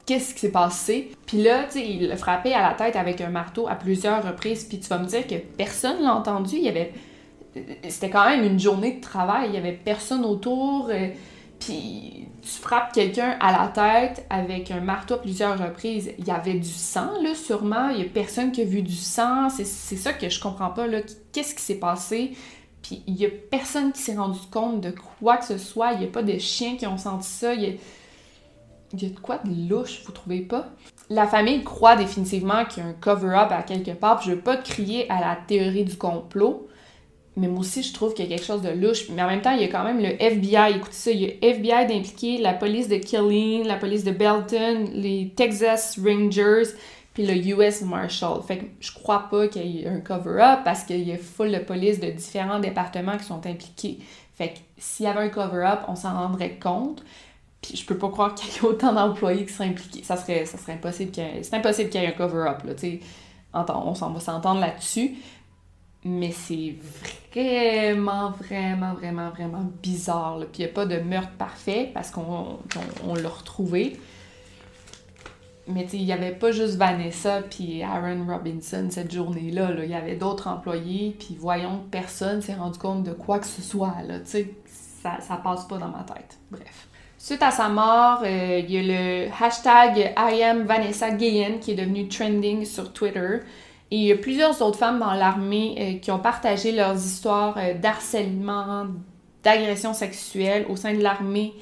Qu'est-ce 0.04 0.34
qui 0.34 0.40
s'est 0.40 0.52
passé? 0.52 1.12
Puis 1.24 1.42
là, 1.42 1.64
tu 1.64 1.78
il 1.78 2.08
l'a 2.08 2.16
frappé 2.18 2.52
à 2.52 2.60
la 2.60 2.74
tête 2.74 2.96
avec 2.96 3.22
un 3.22 3.30
marteau 3.30 3.68
à 3.68 3.74
plusieurs 3.74 4.22
reprises. 4.22 4.64
Puis 4.64 4.80
tu 4.80 4.88
vas 4.88 4.98
me 4.98 5.06
dire 5.06 5.26
que 5.26 5.36
personne 5.36 6.02
l'a 6.02 6.14
entendu. 6.14 6.56
Il 6.56 6.62
y 6.62 6.68
avait... 6.68 6.92
C'était 7.88 8.10
quand 8.10 8.28
même 8.28 8.44
une 8.44 8.60
journée 8.60 8.92
de 8.92 9.00
travail. 9.00 9.48
Il 9.48 9.54
y 9.54 9.58
avait 9.58 9.72
personne 9.72 10.26
autour. 10.26 10.90
Euh, 10.90 11.08
puis 11.58 12.26
tu 12.42 12.48
frappes 12.48 12.92
quelqu'un 12.92 13.38
à 13.40 13.52
la 13.52 13.68
tête 13.68 14.26
avec 14.28 14.70
un 14.70 14.80
marteau 14.80 15.14
à 15.14 15.18
plusieurs 15.22 15.58
reprises. 15.58 16.12
Il 16.18 16.26
y 16.26 16.30
avait 16.30 16.54
du 16.54 16.68
sang, 16.68 17.12
là, 17.22 17.34
sûrement. 17.34 17.88
Il 17.88 18.00
y 18.00 18.02
a 18.02 18.08
personne 18.12 18.52
qui 18.52 18.60
a 18.60 18.64
vu 18.64 18.82
du 18.82 18.96
sang. 18.96 19.48
C'est 19.48 19.64
ça 19.64 20.12
que 20.12 20.28
je 20.28 20.38
comprends 20.38 20.70
pas, 20.70 20.86
là. 20.86 20.98
Qu'est-ce 21.32 21.54
qui 21.54 21.62
s'est 21.62 21.78
passé? 21.78 22.32
Puis 22.82 23.02
il 23.06 23.14
y 23.14 23.24
a 23.24 23.28
personne 23.50 23.92
qui 23.92 24.02
s'est 24.02 24.16
rendu 24.16 24.40
compte 24.50 24.80
de 24.80 24.92
quoi 25.18 25.36
que 25.36 25.44
ce 25.44 25.58
soit. 25.58 25.92
Il 25.92 26.02
y 26.02 26.04
a 26.04 26.08
pas 26.08 26.22
de 26.22 26.38
chiens 26.38 26.76
qui 26.76 26.86
ont 26.86 26.98
senti 26.98 27.28
ça. 27.28 27.54
Il 27.54 27.62
y 27.62 27.66
a, 27.66 27.70
y 28.98 29.06
a 29.06 29.08
de 29.08 29.18
quoi 29.20 29.38
de 29.38 29.68
louche, 29.68 30.02
vous 30.04 30.12
trouvez 30.12 30.40
pas? 30.40 30.66
La 31.08 31.26
famille 31.26 31.62
croit 31.62 31.96
définitivement 31.96 32.64
qu'il 32.64 32.82
y 32.82 32.86
a 32.86 32.88
un 32.88 32.94
cover-up 32.94 33.52
à 33.52 33.62
quelque 33.62 33.92
part. 33.92 34.18
Puis 34.18 34.30
je 34.30 34.34
veux 34.34 34.40
pas 34.40 34.56
crier 34.56 35.10
à 35.10 35.20
la 35.20 35.36
théorie 35.36 35.84
du 35.84 35.96
complot. 35.96 36.68
Mais 37.36 37.48
moi 37.48 37.60
aussi, 37.60 37.82
je 37.82 37.94
trouve 37.94 38.12
qu'il 38.12 38.28
y 38.28 38.28
a 38.32 38.36
quelque 38.36 38.46
chose 38.46 38.62
de 38.62 38.70
louche. 38.70 39.08
Mais 39.10 39.22
en 39.22 39.28
même 39.28 39.40
temps, 39.40 39.52
il 39.52 39.62
y 39.62 39.64
a 39.64 39.68
quand 39.68 39.84
même 39.84 40.00
le 40.00 40.20
FBI. 40.20 40.76
Écoutez 40.76 40.92
ça, 40.92 41.10
il 41.10 41.22
y 41.22 41.26
a 41.26 41.34
FBI 41.40 41.86
d'impliquer, 41.86 42.38
la 42.38 42.52
police 42.52 42.88
de 42.88 42.96
Killeen, 42.96 43.66
la 43.66 43.76
police 43.76 44.04
de 44.04 44.10
Belton, 44.10 44.90
les 44.92 45.32
Texas 45.34 45.98
Rangers, 46.02 46.74
puis 47.14 47.26
le 47.26 47.34
US 47.34 47.82
Marshal. 47.82 48.40
Fait 48.46 48.58
que 48.58 48.64
je 48.80 48.92
crois 48.92 49.28
pas 49.30 49.48
qu'il 49.48 49.66
y 49.66 49.82
ait 49.82 49.88
un 49.88 50.00
cover-up 50.00 50.60
parce 50.64 50.84
qu'il 50.84 51.06
y 51.06 51.12
a 51.12 51.18
full 51.18 51.52
de 51.52 51.58
police 51.58 52.00
de 52.00 52.10
différents 52.10 52.58
départements 52.58 53.18
qui 53.18 53.24
sont 53.24 53.46
impliqués. 53.46 53.98
Fait 54.34 54.54
que 54.54 54.58
s'il 54.78 55.06
y 55.06 55.08
avait 55.08 55.20
un 55.20 55.28
cover-up, 55.28 55.80
on 55.88 55.96
s'en 55.96 56.14
rendrait 56.14 56.58
compte. 56.58 57.04
Puis 57.60 57.76
je 57.76 57.84
peux 57.86 57.98
pas 57.98 58.08
croire 58.08 58.34
qu'il 58.34 58.50
y 58.52 58.56
ait 58.56 58.62
autant 58.62 58.92
d'employés 58.92 59.44
qui 59.44 59.52
seraient 59.52 59.68
impliqués. 59.68 60.02
Ça 60.02 60.16
serait, 60.16 60.46
ça 60.46 60.58
serait 60.58 60.72
impossible 60.72 61.12
qu'il 61.12 61.22
y 61.22 61.26
ait... 61.26 61.42
C'est 61.42 61.54
impossible 61.54 61.90
qu'il 61.90 62.00
y 62.00 62.04
ait 62.04 62.08
un 62.08 62.12
cover-up, 62.12 62.64
là. 62.64 62.72
On 63.54 63.94
s'en 63.94 64.10
va 64.10 64.20
s'entendre 64.20 64.60
là-dessus. 64.60 65.16
Mais 66.04 66.32
c'est 66.32 66.74
vraiment, 67.32 68.30
vraiment, 68.30 68.94
vraiment, 68.94 69.30
vraiment 69.30 69.70
bizarre. 69.82 70.38
Puis 70.52 70.62
il 70.62 70.64
n'y 70.64 70.70
a 70.72 70.74
pas 70.74 70.86
de 70.86 70.96
meurtre 70.98 71.30
parfait 71.38 71.90
parce 71.94 72.10
qu'on 72.10 72.58
l'a 73.14 73.28
retrouvé. 73.28 74.00
Mais 75.68 75.86
il 75.92 76.04
n'y 76.04 76.12
avait 76.12 76.32
pas 76.32 76.50
juste 76.50 76.74
Vanessa 76.74 77.42
puis 77.42 77.82
Aaron 77.82 78.26
Robinson 78.26 78.88
cette 78.90 79.12
journée-là. 79.12 79.70
Il 79.84 79.90
y 79.90 79.94
avait 79.94 80.16
d'autres 80.16 80.48
employés, 80.48 81.16
puis 81.18 81.36
voyons, 81.38 81.84
personne 81.90 82.42
s'est 82.42 82.54
rendu 82.54 82.78
compte 82.78 83.04
de 83.04 83.12
quoi 83.12 83.38
que 83.38 83.46
ce 83.46 83.62
soit. 83.62 83.94
Là. 84.06 84.16
Ça, 84.24 85.20
ça 85.20 85.36
passe 85.36 85.64
pas 85.66 85.78
dans 85.78 85.88
ma 85.88 86.02
tête. 86.02 86.38
Bref. 86.50 86.88
Suite 87.16 87.42
à 87.44 87.52
sa 87.52 87.68
mort, 87.68 88.22
euh, 88.24 88.60
il 88.68 88.72
y 88.72 88.78
a 88.78 88.82
le 88.82 89.28
hashtag 89.40 90.12
I 90.18 90.42
am 90.42 90.64
Vanessa 90.64 91.12
Guillen 91.12 91.60
qui 91.60 91.70
est 91.70 91.74
devenu 91.76 92.08
trending 92.08 92.64
sur 92.64 92.92
Twitter. 92.92 93.38
Et 93.92 93.96
il 93.96 94.02
y 94.06 94.12
a 94.12 94.16
plusieurs 94.16 94.60
autres 94.60 94.78
femmes 94.78 94.98
dans 94.98 95.12
l'armée 95.12 95.76
euh, 95.78 95.98
qui 96.00 96.10
ont 96.10 96.18
partagé 96.18 96.72
leurs 96.72 96.96
histoires 96.96 97.56
euh, 97.58 97.74
d'harcèlement, 97.74 98.86
d'agression 99.44 99.94
sexuelle 99.94 100.66
au 100.68 100.74
sein 100.74 100.94
de 100.94 101.00
l'armée 101.00 101.52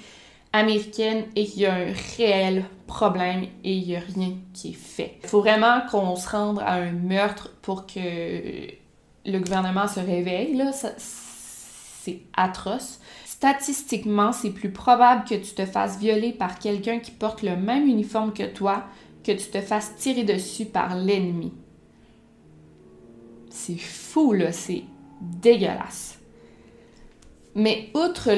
américaine 0.53 1.25
et 1.37 1.47
qu'il 1.47 1.63
y 1.63 1.67
a 1.67 1.75
un 1.75 1.93
réel 2.17 2.65
problème 2.87 3.45
et 3.65 3.75
il 3.75 3.87
n'y 3.87 3.97
a 3.97 4.01
rien 4.01 4.35
qui 4.53 4.71
est 4.71 4.73
fait. 4.73 5.19
Il 5.23 5.29
faut 5.29 5.41
vraiment 5.41 5.81
qu'on 5.91 6.17
se 6.17 6.29
rende 6.29 6.59
à 6.61 6.75
un 6.75 6.93
meurtre 6.93 7.51
pour 7.63 7.87
que 7.87 8.01
le 9.27 9.39
gouvernement 9.39 9.87
se 9.87 10.01
réveille. 10.01 10.57
Là. 10.57 10.73
c'est 10.73 12.21
atroce. 12.37 13.01
Statistiquement, 13.25 14.33
c'est 14.33 14.51
plus 14.51 14.71
probable 14.71 15.25
que 15.25 15.35
tu 15.35 15.55
te 15.55 15.65
fasses 15.65 15.99
violer 15.99 16.33
par 16.33 16.59
quelqu'un 16.59 16.99
qui 16.99 17.11
porte 17.11 17.43
le 17.43 17.57
même 17.57 17.87
uniforme 17.87 18.33
que 18.33 18.43
toi 18.43 18.85
que 19.25 19.33
tu 19.33 19.51
te 19.51 19.61
fasses 19.61 19.97
tirer 19.97 20.25
dessus 20.25 20.67
par 20.67 20.97
l'ennemi. 20.97 21.53
C'est 23.51 23.79
fou, 23.79 24.33
là, 24.33 24.53
c'est 24.53 24.85
dégueulasse. 25.21 26.19
Mais 27.55 27.91
outre 27.95 28.31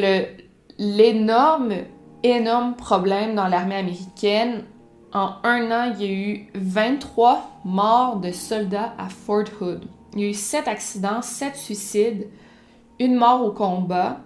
l'énorme, 0.78 1.74
énorme 2.22 2.74
problème 2.74 3.34
dans 3.34 3.48
l'armée 3.48 3.76
américaine, 3.76 4.64
en 5.12 5.34
un 5.44 5.70
an, 5.70 5.92
il 5.94 6.02
y 6.02 6.08
a 6.08 6.12
eu 6.12 6.46
23 6.54 7.60
morts 7.64 8.16
de 8.16 8.30
soldats 8.30 8.94
à 8.98 9.08
Fort 9.08 9.44
Hood. 9.60 9.84
Il 10.14 10.20
y 10.20 10.24
a 10.24 10.28
eu 10.28 10.34
7 10.34 10.68
accidents, 10.68 11.22
7 11.22 11.56
suicides, 11.56 12.28
une 12.98 13.16
mort 13.16 13.44
au 13.44 13.50
combat, 13.50 14.20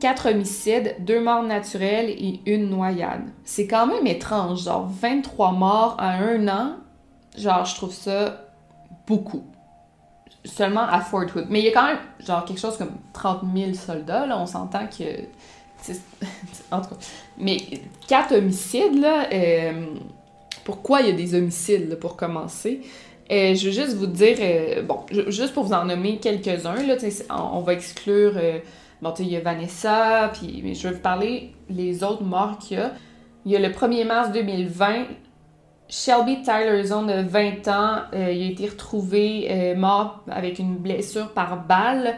4 0.00 0.30
homicides, 0.30 0.96
2 1.00 1.20
morts 1.20 1.42
naturelles 1.42 2.10
et 2.10 2.40
une 2.46 2.70
noyade. 2.70 3.30
C'est 3.44 3.66
quand 3.66 3.86
même 3.86 4.06
étrange, 4.06 4.64
genre 4.64 4.86
23 4.88 5.52
morts 5.52 5.96
en 5.98 6.04
un 6.04 6.48
an, 6.48 6.72
genre 7.36 7.64
je 7.64 7.74
trouve 7.74 7.92
ça 7.92 8.40
beaucoup 9.06 9.44
seulement 10.44 10.82
à 10.82 11.00
Fort 11.00 11.24
Hood. 11.34 11.46
Mais 11.48 11.60
il 11.60 11.64
y 11.64 11.68
a 11.68 11.72
quand 11.72 11.86
même, 11.86 11.98
genre, 12.20 12.44
quelque 12.44 12.60
chose 12.60 12.76
comme 12.76 12.92
30 13.12 13.42
000 13.54 13.74
soldats, 13.74 14.26
là, 14.26 14.38
on 14.38 14.46
s'entend 14.46 14.86
que... 14.86 15.04
en 16.70 16.80
tout 16.80 16.90
cas. 16.90 16.96
Mais 17.38 17.58
quatre 18.06 18.36
homicides, 18.36 19.00
là, 19.00 19.28
euh, 19.32 19.86
pourquoi 20.64 21.00
il 21.00 21.08
y 21.08 21.10
a 21.10 21.14
des 21.14 21.34
homicides, 21.34 21.96
pour 21.96 22.16
commencer? 22.16 22.80
Euh, 23.32 23.54
je 23.54 23.66
veux 23.66 23.72
juste 23.72 23.94
vous 23.94 24.06
dire, 24.06 24.36
euh, 24.40 24.82
bon, 24.82 25.00
juste 25.28 25.54
pour 25.54 25.64
vous 25.64 25.72
en 25.72 25.84
nommer 25.86 26.18
quelques-uns, 26.18 26.82
là, 26.82 26.96
on, 27.30 27.60
va 27.60 27.72
exclure, 27.72 28.34
bon, 29.00 29.14
il 29.18 29.28
y 29.28 29.36
a 29.36 29.40
Vanessa, 29.40 30.30
puis 30.32 30.60
mais 30.62 30.74
je 30.74 30.88
vais 30.88 30.94
vous 30.94 31.00
parler 31.00 31.52
les 31.70 32.04
autres 32.04 32.22
morts 32.22 32.58
qu'il 32.58 32.78
y 32.78 32.80
a. 32.80 32.92
Il 33.46 33.52
y 33.52 33.56
a 33.56 33.58
le 33.58 33.68
1er 33.68 34.06
mars 34.06 34.32
2020, 34.32 35.04
Shelby 35.88 36.42
Tylerson 36.42 37.02
de 37.02 37.20
20 37.28 37.68
ans, 37.68 38.02
il 38.14 38.18
a 38.18 38.30
été 38.30 38.68
retrouvé 38.68 39.74
mort 39.76 40.22
avec 40.30 40.58
une 40.58 40.76
blessure 40.76 41.32
par 41.32 41.62
balle. 41.66 42.16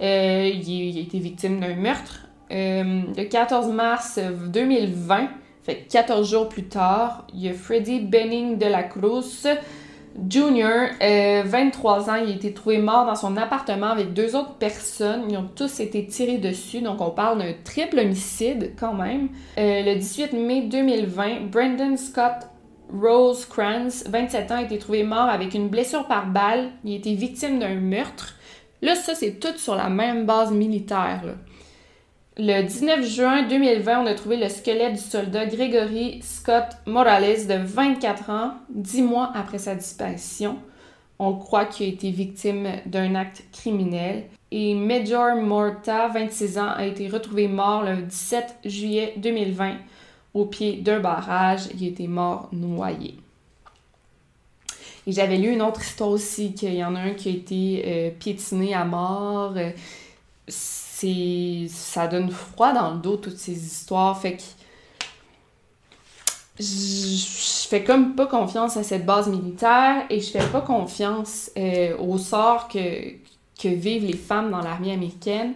Il, 0.00 0.04
a 0.04 1.00
été 1.00 1.18
victime 1.18 1.60
d'un 1.60 1.76
meurtre. 1.76 2.25
Le 2.50 3.24
14 3.24 3.68
mars 3.68 4.18
2020, 4.18 5.28
fait 5.62 5.86
14 5.90 6.30
jours 6.30 6.48
plus 6.48 6.64
tard, 6.64 7.26
il 7.34 7.40
y 7.40 7.48
a 7.48 7.52
Freddie 7.52 8.00
Benning 8.00 8.56
de 8.58 8.66
la 8.66 8.82
Cruz 8.82 9.46
Jr., 10.28 11.44
23 11.44 12.08
ans, 12.08 12.14
il 12.14 12.30
a 12.30 12.34
été 12.34 12.54
trouvé 12.54 12.78
mort 12.78 13.04
dans 13.04 13.16
son 13.16 13.36
appartement 13.36 13.88
avec 13.88 14.14
deux 14.14 14.34
autres 14.34 14.54
personnes. 14.54 15.24
Ils 15.28 15.36
ont 15.36 15.50
tous 15.54 15.80
été 15.80 16.06
tirés 16.06 16.38
dessus, 16.38 16.80
donc 16.80 17.02
on 17.02 17.10
parle 17.10 17.38
d'un 17.38 17.52
triple 17.64 17.98
homicide 17.98 18.72
quand 18.78 18.94
même. 18.94 19.28
le 19.58 19.94
18 19.94 20.32
mai 20.32 20.62
2020, 20.62 21.50
Brandon 21.50 21.96
Scott 21.98 22.48
Rose 22.90 23.44
Kranz, 23.44 24.04
27 24.08 24.52
ans, 24.52 24.56
a 24.56 24.62
été 24.62 24.78
trouvé 24.78 25.02
mort 25.02 25.28
avec 25.28 25.52
une 25.52 25.68
blessure 25.68 26.06
par 26.06 26.28
balle. 26.28 26.70
Il 26.84 26.94
a 26.94 26.96
été 26.96 27.12
victime 27.14 27.58
d'un 27.58 27.74
meurtre. 27.74 28.36
Là, 28.80 28.94
ça, 28.94 29.14
c'est 29.14 29.40
tout 29.40 29.58
sur 29.58 29.74
la 29.74 29.88
même 29.88 30.24
base 30.24 30.52
militaire. 30.52 31.22
Le 32.38 32.64
19 32.64 33.02
juin 33.02 33.48
2020, 33.48 34.02
on 34.02 34.06
a 34.06 34.12
trouvé 34.12 34.36
le 34.36 34.50
squelette 34.50 34.92
du 34.92 35.00
soldat 35.00 35.46
Gregory 35.46 36.20
Scott 36.22 36.66
Morales 36.84 37.46
de 37.46 37.54
24 37.54 38.28
ans, 38.28 38.52
10 38.68 39.00
mois 39.00 39.32
après 39.34 39.56
sa 39.56 39.74
disparition. 39.74 40.58
On 41.18 41.32
croit 41.32 41.64
qu'il 41.64 41.86
a 41.86 41.88
été 41.88 42.10
victime 42.10 42.68
d'un 42.84 43.14
acte 43.14 43.42
criminel. 43.52 44.24
Et 44.50 44.74
Major 44.74 45.36
Morta, 45.36 46.08
26 46.08 46.58
ans, 46.58 46.72
a 46.76 46.84
été 46.84 47.08
retrouvé 47.08 47.48
mort 47.48 47.82
le 47.84 48.02
17 48.02 48.56
juillet 48.66 49.14
2020 49.16 49.76
au 50.34 50.44
pied 50.44 50.76
d'un 50.82 51.00
barrage. 51.00 51.68
Il 51.74 51.86
était 51.86 52.06
mort 52.06 52.50
noyé. 52.52 53.14
Et 55.06 55.12
j'avais 55.12 55.38
lu 55.38 55.54
une 55.54 55.62
autre 55.62 55.80
histoire 55.80 56.10
aussi, 56.10 56.52
qu'il 56.52 56.74
y 56.74 56.84
en 56.84 56.96
a 56.96 57.00
un 57.00 57.14
qui 57.14 57.30
a 57.30 57.32
été 57.32 57.82
euh, 57.86 58.10
piétiné 58.10 58.74
à 58.74 58.84
mort. 58.84 59.54
C'est 60.98 61.66
ça 61.68 62.06
donne 62.06 62.30
froid 62.30 62.72
dans 62.72 62.94
le 62.94 62.98
dos, 62.98 63.16
toutes 63.16 63.36
ces 63.36 63.52
histoires. 63.52 64.18
Fait 64.18 64.36
que 64.36 64.42
je 66.58 67.66
fais 67.68 67.84
comme 67.84 68.14
pas 68.14 68.26
confiance 68.26 68.78
à 68.78 68.82
cette 68.82 69.04
base 69.04 69.28
militaire 69.28 70.04
et 70.08 70.20
je 70.20 70.30
fais 70.30 70.46
pas 70.46 70.62
confiance 70.62 71.50
euh, 71.58 71.94
au 71.98 72.16
sort 72.16 72.68
que, 72.68 72.78
vivent 73.62 74.06
les 74.06 74.16
femmes 74.16 74.50
dans 74.50 74.60
l'armée 74.60 74.92
américaine. 74.92 75.52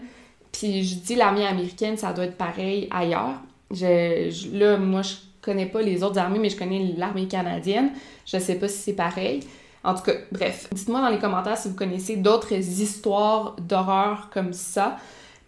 Puis 0.53 0.85
je 0.85 0.96
dis 0.96 1.14
l'armée 1.14 1.46
américaine, 1.46 1.96
ça 1.96 2.12
doit 2.12 2.24
être 2.24 2.37
pareil 2.37 2.88
ailleurs. 2.90 3.37
Je, 3.70 4.59
là, 4.59 4.76
moi, 4.76 5.00
je 5.00 5.14
connais 5.40 5.66
pas 5.66 5.81
les 5.81 6.03
autres 6.03 6.18
armées, 6.18 6.38
mais 6.38 6.50
je 6.50 6.57
connais 6.59 6.92
l'armée 6.98 7.29
canadienne. 7.29 7.92
Je 8.26 8.38
sais 8.38 8.57
pas 8.57 8.68
si 8.68 8.79
c'est 8.79 8.92
pareil. 8.92 9.40
En 9.85 9.94
tout 9.94 10.03
cas, 10.03 10.12
bref, 10.33 10.68
dites-moi 10.72 11.00
dans 11.00 11.09
les 11.09 11.18
commentaires 11.18 11.57
si 11.57 11.68
vous 11.68 11.76
connaissez 11.76 12.16
d'autres 12.16 12.53
histoires 12.53 13.57
d'horreur 13.59 14.29
comme 14.31 14.53
ça. 14.53 14.98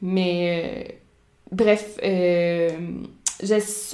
Mais 0.02 0.88
euh, 0.90 0.92
bref, 1.52 1.98
euh, 2.02 2.68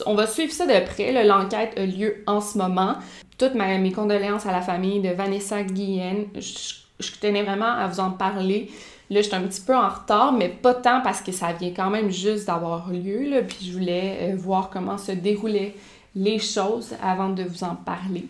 on 0.06 0.14
va 0.14 0.26
suivre 0.26 0.52
ça 0.52 0.66
de 0.66 0.84
près. 0.86 1.24
L'enquête 1.24 1.74
a 1.76 1.84
lieu 1.84 2.24
en 2.26 2.40
ce 2.40 2.58
moment. 2.58 2.96
Toutes 3.36 3.54
mes 3.54 3.92
condoléances 3.92 4.46
à 4.46 4.52
la 4.52 4.62
famille 4.62 5.00
de 5.00 5.10
Vanessa 5.10 5.62
Guillen. 5.62 6.26
Je, 6.34 7.12
tenais 7.20 7.42
vraiment 7.42 7.72
à 7.72 7.86
vous 7.86 8.00
en 8.00 8.10
parler. 8.10 8.70
Là, 9.10 9.22
je 9.22 9.28
suis 9.28 9.36
un 9.36 9.42
petit 9.42 9.60
peu 9.60 9.76
en 9.76 9.88
retard, 9.88 10.32
mais 10.32 10.48
pas 10.48 10.74
tant 10.74 11.00
parce 11.02 11.20
que 11.20 11.30
ça 11.30 11.52
vient 11.52 11.70
quand 11.70 11.90
même 11.90 12.10
juste 12.10 12.46
d'avoir 12.46 12.90
lieu. 12.90 13.42
Puis 13.46 13.66
je 13.66 13.72
voulais 13.72 14.18
euh, 14.20 14.36
voir 14.36 14.70
comment 14.70 14.98
se 14.98 15.12
déroulaient 15.12 15.74
les 16.14 16.38
choses 16.38 16.94
avant 17.02 17.28
de 17.28 17.44
vous 17.44 17.64
en 17.64 17.76
parler. 17.76 18.24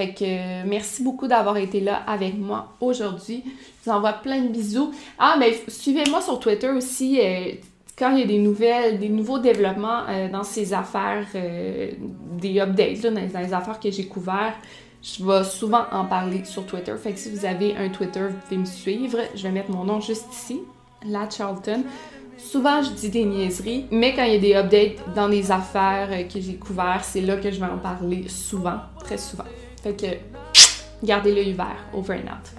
Fait 0.00 0.14
que 0.14 0.24
euh, 0.24 0.62
merci 0.64 1.02
beaucoup 1.02 1.26
d'avoir 1.26 1.58
été 1.58 1.78
là 1.78 1.96
avec 2.06 2.34
moi 2.38 2.72
aujourd'hui. 2.80 3.44
Je 3.44 3.90
vous 3.90 3.94
envoie 3.94 4.14
plein 4.14 4.40
de 4.40 4.48
bisous. 4.48 4.92
Ah, 5.18 5.36
mais 5.38 5.62
suivez-moi 5.68 6.22
sur 6.22 6.40
Twitter 6.40 6.70
aussi. 6.70 7.20
Euh, 7.20 7.52
quand 7.98 8.12
il 8.12 8.20
y 8.20 8.22
a 8.22 8.26
des 8.26 8.38
nouvelles, 8.38 8.98
des 8.98 9.10
nouveaux 9.10 9.38
développements 9.38 10.04
dans 10.32 10.42
ces 10.42 10.72
affaires, 10.72 11.26
des 11.34 12.58
updates 12.58 13.02
dans, 13.02 13.42
les 13.42 13.52
affaires 13.52 13.78
que 13.78 13.90
j'ai 13.90 14.06
couvertes, 14.06 14.56
je 15.02 15.22
vais 15.22 15.44
souvent 15.44 15.82
en 15.92 16.06
parler 16.06 16.46
sur 16.46 16.64
Twitter. 16.64 16.94
Fait 16.96 17.12
que 17.12 17.18
si 17.18 17.30
vous 17.30 17.44
avez 17.44 17.76
un 17.76 17.90
Twitter, 17.90 18.22
vous 18.30 18.38
pouvez 18.42 18.56
me 18.56 18.64
suivre. 18.64 19.18
Je 19.34 19.42
vais 19.42 19.50
mettre 19.50 19.70
mon 19.70 19.84
nom 19.84 20.00
juste 20.00 20.32
ici, 20.32 20.60
la 21.04 21.28
Charlton. 21.28 21.82
Souvent, 22.38 22.82
je 22.82 22.92
dis 22.92 23.10
des 23.10 23.26
niaiseries, 23.26 23.84
mais 23.90 24.14
quand 24.14 24.24
il 24.24 24.32
y 24.32 24.36
a 24.36 24.38
des 24.38 24.54
updates 24.54 25.14
dans 25.14 25.28
les 25.28 25.52
affaires 25.52 26.08
que 26.26 26.40
j'ai 26.40 26.54
couvertes, 26.54 27.04
c'est 27.04 27.20
là 27.20 27.36
que 27.36 27.50
je 27.50 27.60
vais 27.60 27.70
en 27.70 27.76
parler 27.76 28.28
souvent, 28.28 28.78
très 28.98 29.18
souvent. 29.18 29.44
Fait 29.82 29.94
que 29.94 30.06
gardez 31.02 31.32
l'œil 31.34 31.52
ouvert. 31.52 31.76
Over 31.94 32.12
and 32.12 32.28
out. 32.28 32.50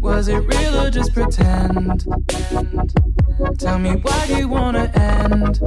Was 0.00 0.28
it 0.28 0.38
real 0.38 0.80
or 0.80 0.90
just 0.90 1.12
pretend? 1.12 2.06
Tell 3.58 3.78
me 3.78 3.96
why 3.96 4.26
do 4.26 4.36
you 4.36 4.48
wanna 4.48 4.90
end? 4.94 5.60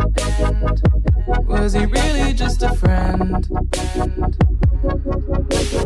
Was 1.47 1.73
he 1.73 1.85
really 1.85 2.33
just 2.33 2.63
a 2.63 2.73
friend? 2.73 3.47